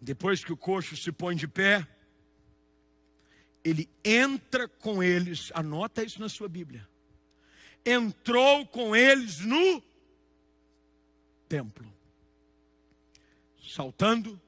[0.00, 1.86] Depois que o coxo se põe de pé,
[3.66, 6.88] ele entra com eles, anota isso na sua Bíblia.
[7.84, 9.82] Entrou com eles no
[11.48, 11.92] templo,
[13.74, 14.40] saltando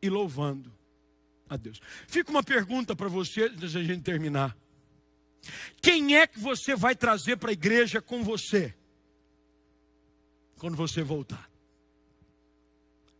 [0.00, 0.72] e louvando
[1.48, 1.80] a Deus.
[2.06, 4.56] Fica uma pergunta para você antes da gente terminar.
[5.82, 8.72] Quem é que você vai trazer para a igreja com você
[10.58, 11.50] quando você voltar?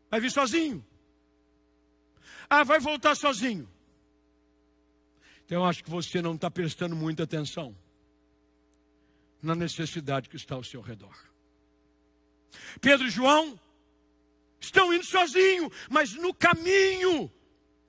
[0.09, 0.85] Vai vir sozinho?
[2.49, 3.69] Ah, vai voltar sozinho.
[5.49, 7.75] Então eu acho que você não está prestando muita atenção
[9.41, 11.17] na necessidade que está ao seu redor.
[12.83, 13.59] Pedro e João
[14.61, 17.33] estão indo sozinhos, mas no caminho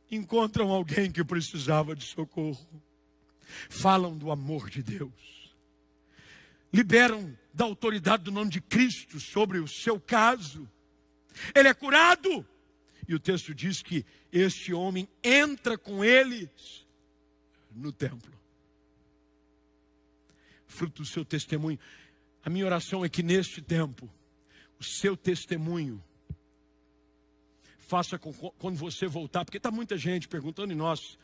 [0.09, 2.81] encontram alguém que precisava de socorro.
[3.69, 5.53] Falam do amor de Deus.
[6.71, 10.65] Liberam da autoridade do nome de Cristo sobre o seu caso.
[11.53, 12.47] Ele é curado.
[13.05, 16.87] E o texto diz que este homem entra com eles
[17.79, 18.31] no templo.
[20.67, 21.79] fruto do seu testemunho.
[22.43, 24.09] A minha oração é que neste tempo,
[24.79, 26.01] o seu testemunho
[27.79, 31.17] faça com, quando você voltar, porque está muita gente perguntando e nós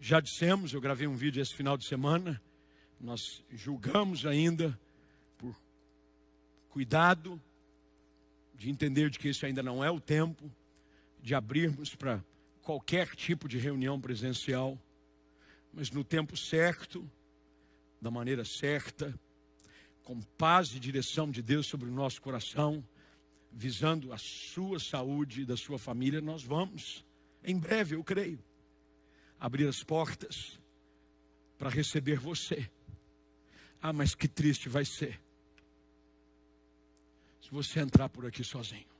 [0.00, 2.42] já dissemos, eu gravei um vídeo esse final de semana,
[3.00, 4.78] nós julgamos ainda
[5.38, 5.54] por
[6.70, 7.40] cuidado
[8.54, 10.50] de entender de que isso ainda não é o tempo
[11.22, 12.22] de abrirmos para
[12.62, 14.76] qualquer tipo de reunião presencial,
[15.72, 17.10] mas no tempo certo,
[18.00, 19.18] da maneira certa,
[20.02, 22.84] com paz e direção de Deus sobre o nosso coração,
[23.50, 27.04] visando a sua saúde e da sua família, nós vamos,
[27.44, 28.42] em breve, eu creio,
[29.38, 30.60] abrir as portas
[31.58, 32.68] para receber você.
[33.80, 35.20] Ah, mas que triste vai ser
[37.40, 38.91] se você entrar por aqui sozinho.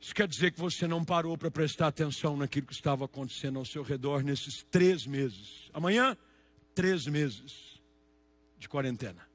[0.00, 3.64] Isso quer dizer que você não parou para prestar atenção naquilo que estava acontecendo ao
[3.64, 5.68] seu redor nesses três meses.
[5.72, 6.16] Amanhã,
[6.74, 7.80] três meses
[8.58, 9.26] de quarentena.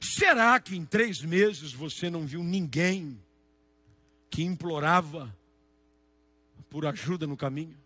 [0.00, 3.20] Será que em três meses você não viu ninguém
[4.30, 5.34] que implorava
[6.70, 7.76] por ajuda no caminho?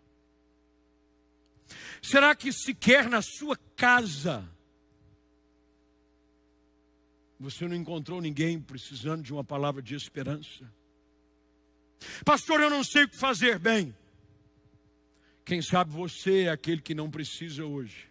[2.01, 4.47] Será que sequer na sua casa
[7.43, 10.73] você não encontrou ninguém precisando de uma palavra de esperança?
[12.23, 13.93] Pastor, eu não sei o que fazer bem.
[15.43, 18.09] Quem sabe você é aquele que não precisa hoje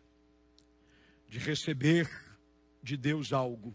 [1.31, 2.11] de receber
[2.83, 3.75] de Deus algo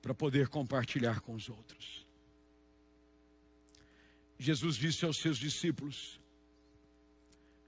[0.00, 2.06] para poder compartilhar com os outros.
[4.38, 6.18] Jesus disse aos seus discípulos: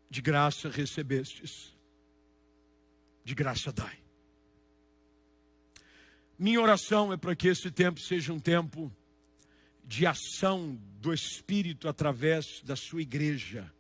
[0.08, 1.76] De graça recebestes,
[3.22, 4.03] de graça dai.
[6.38, 8.92] Minha oração é para que esse tempo seja um tempo
[9.84, 13.72] de ação do Espírito através da sua igreja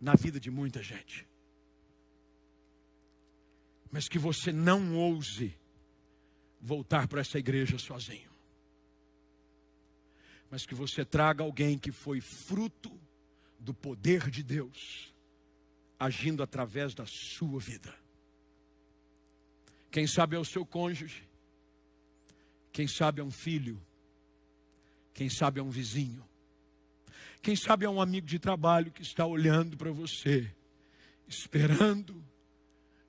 [0.00, 1.26] na vida de muita gente.
[3.90, 5.54] Mas que você não ouse
[6.60, 8.30] voltar para essa igreja sozinho.
[10.50, 12.98] Mas que você traga alguém que foi fruto
[13.58, 15.12] do poder de Deus
[15.98, 17.92] agindo através da sua vida.
[19.90, 21.27] Quem sabe é o seu cônjuge,
[22.78, 23.84] quem sabe é um filho.
[25.12, 26.24] Quem sabe é um vizinho.
[27.42, 30.48] Quem sabe é um amigo de trabalho que está olhando para você,
[31.26, 32.24] esperando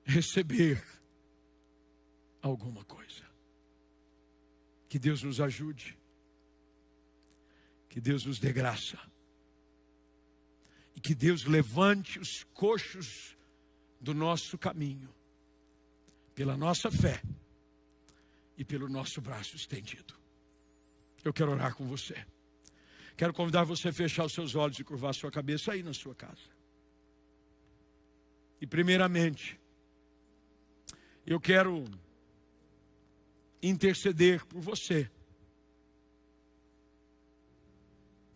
[0.02, 0.84] receber
[2.42, 3.22] alguma coisa.
[4.88, 5.96] Que Deus nos ajude.
[7.88, 8.98] Que Deus nos dê graça.
[10.96, 13.36] E que Deus levante os coxos
[14.00, 15.14] do nosso caminho,
[16.34, 17.22] pela nossa fé
[18.60, 20.14] e pelo nosso braço estendido.
[21.24, 22.26] Eu quero orar com você.
[23.16, 25.94] Quero convidar você a fechar os seus olhos e curvar a sua cabeça aí na
[25.94, 26.42] sua casa.
[28.60, 29.58] E primeiramente,
[31.26, 31.86] eu quero
[33.62, 35.10] interceder por você.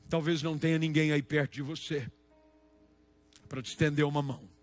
[0.09, 2.11] Talvez não tenha ninguém aí perto de você
[3.47, 4.54] para te estender uma mão.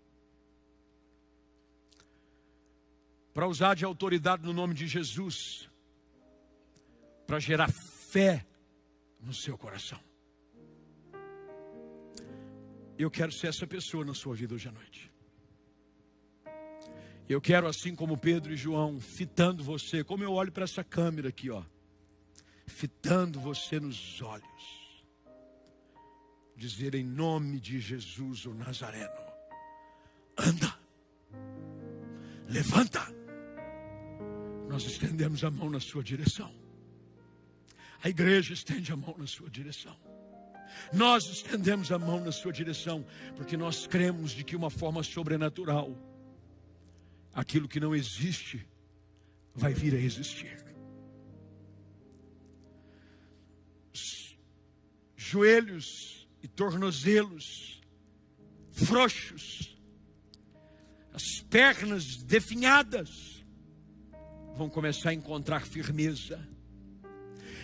[3.32, 5.68] Para usar de autoridade no nome de Jesus,
[7.26, 8.46] para gerar fé
[9.20, 9.98] no seu coração.
[12.98, 15.10] Eu quero ser essa pessoa na sua vida hoje à noite.
[17.28, 21.30] Eu quero, assim como Pedro e João, fitando você, como eu olho para essa câmera
[21.30, 21.62] aqui, ó,
[22.66, 25.04] fitando você nos olhos,
[26.54, 29.10] dizer em nome de Jesus o Nazareno:
[30.36, 30.78] anda,
[32.48, 33.21] levanta
[34.72, 36.50] nós estendemos a mão na sua direção.
[38.02, 39.94] A igreja estende a mão na sua direção.
[40.94, 43.04] Nós estendemos a mão na sua direção,
[43.36, 45.94] porque nós cremos de que uma forma sobrenatural,
[47.34, 48.66] aquilo que não existe,
[49.54, 50.64] vai vir a existir.
[55.14, 57.78] Joelhos e tornozelos
[58.70, 59.78] frouxos,
[61.12, 63.31] as pernas definhadas,
[64.54, 66.46] vão começar a encontrar firmeza.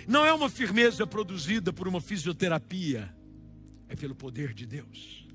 [0.06, 3.14] Não é uma firmeza produzida por uma fisioterapia,
[3.88, 5.26] é pelo poder de Deus.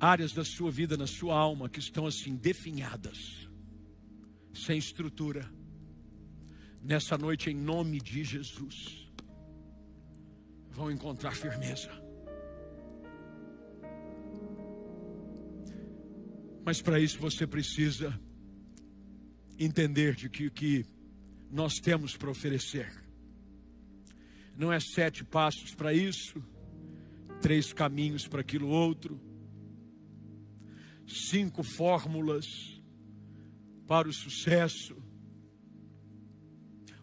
[0.00, 3.48] Áreas da sua vida, na sua alma, que estão assim definhadas,
[4.52, 5.48] sem estrutura.
[6.82, 9.08] Nessa noite, em nome de Jesus,
[10.70, 12.01] vão encontrar firmeza.
[16.64, 18.18] Mas para isso você precisa
[19.58, 20.86] entender de que o que
[21.50, 22.90] nós temos para oferecer
[24.56, 26.42] não é sete passos para isso,
[27.40, 29.20] três caminhos para aquilo outro,
[31.06, 32.46] cinco fórmulas
[33.86, 34.96] para o sucesso.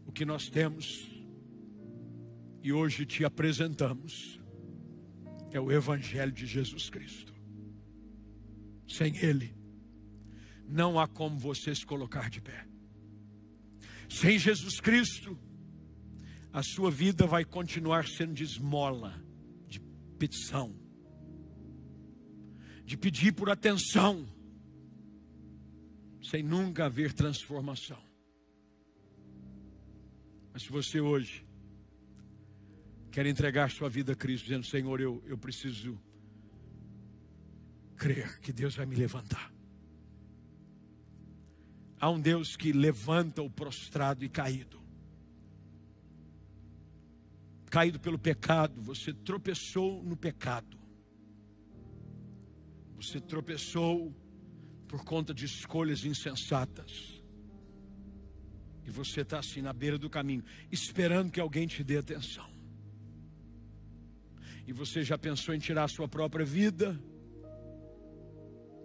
[0.05, 1.07] O que nós temos
[2.61, 4.39] e hoje te apresentamos
[5.51, 7.28] é o Evangelho de Jesus Cristo.
[8.89, 9.55] Sem Ele,
[10.67, 12.67] não há como você se colocar de pé.
[14.09, 15.37] Sem Jesus Cristo,
[16.51, 19.23] a sua vida vai continuar sendo de esmola,
[19.67, 19.79] de
[20.17, 20.75] petição,
[22.83, 24.27] de pedir por atenção,
[26.23, 28.01] sem nunca haver transformação.
[30.51, 31.45] Mas se você hoje
[33.11, 35.99] quer entregar sua vida a Cristo, dizendo: Senhor, eu, eu preciso
[37.99, 39.53] crer que Deus vai me levantar.
[41.99, 44.79] Há um Deus que levanta o prostrado e caído.
[47.69, 50.79] Caído pelo pecado, você tropeçou no pecado.
[52.95, 54.15] Você tropeçou
[54.87, 57.21] por conta de escolhas insensatas.
[58.85, 62.49] E você está assim na beira do caminho, esperando que alguém te dê atenção.
[64.65, 66.99] E você já pensou em tirar a sua própria vida,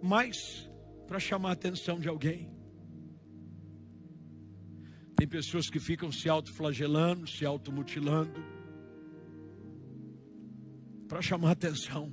[0.01, 0.69] mas
[1.07, 2.53] para chamar a atenção de alguém.
[5.15, 8.43] Tem pessoas que ficam se autoflagelando, se automutilando,
[11.07, 12.11] para chamar a atenção.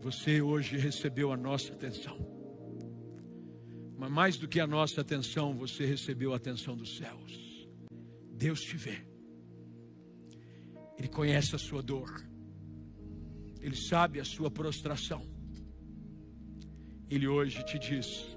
[0.00, 2.16] Você hoje recebeu a nossa atenção.
[3.98, 7.68] Mas mais do que a nossa atenção, você recebeu a atenção dos céus.
[8.32, 9.04] Deus te vê.
[10.96, 12.27] Ele conhece a sua dor.
[13.60, 15.22] Ele sabe a sua prostração.
[17.10, 18.36] Ele hoje te diz: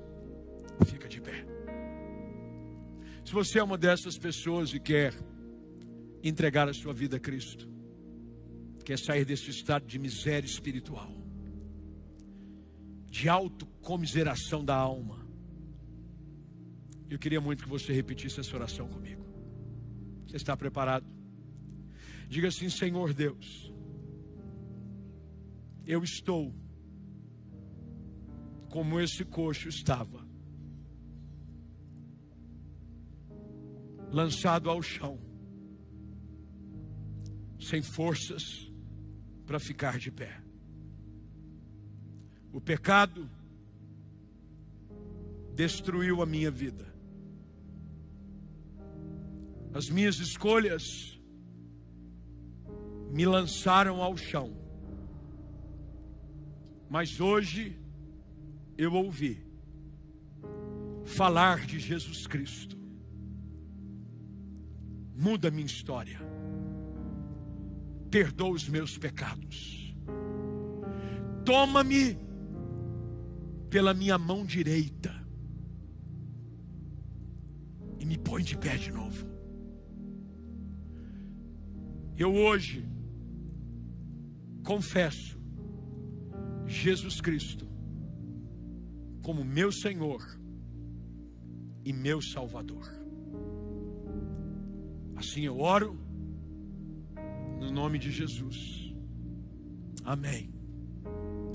[0.86, 1.46] fica de pé.
[3.24, 5.14] Se você é uma dessas pessoas e quer
[6.24, 7.70] entregar a sua vida a Cristo,
[8.84, 11.12] quer sair desse estado de miséria espiritual,
[13.08, 15.26] de autocomiseração da alma,
[17.10, 19.26] eu queria muito que você repetisse essa oração comigo.
[20.26, 21.06] Você está preparado?
[22.28, 23.71] Diga assim: Senhor Deus,
[25.86, 26.54] eu estou
[28.70, 30.26] como esse coxo estava,
[34.10, 35.20] lançado ao chão,
[37.60, 38.72] sem forças
[39.46, 40.42] para ficar de pé.
[42.54, 43.30] O pecado
[45.54, 46.92] destruiu a minha vida.
[49.74, 51.20] As minhas escolhas
[53.12, 54.61] me lançaram ao chão.
[56.92, 57.80] Mas hoje
[58.78, 59.42] eu ouvi
[61.06, 62.78] falar de Jesus Cristo.
[65.16, 66.20] Muda minha história.
[68.10, 69.96] Perdoa os meus pecados.
[71.46, 72.18] Toma-me
[73.70, 75.16] pela minha mão direita
[78.02, 79.26] e me põe de pé de novo.
[82.18, 82.86] Eu hoje
[84.62, 85.41] confesso
[86.72, 87.68] Jesus Cristo
[89.22, 90.22] como meu Senhor
[91.86, 92.92] e meu Salvador.
[95.16, 96.00] Assim eu oro
[97.60, 98.94] no nome de Jesus.
[100.04, 100.52] Amém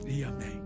[0.06, 0.65] e amém.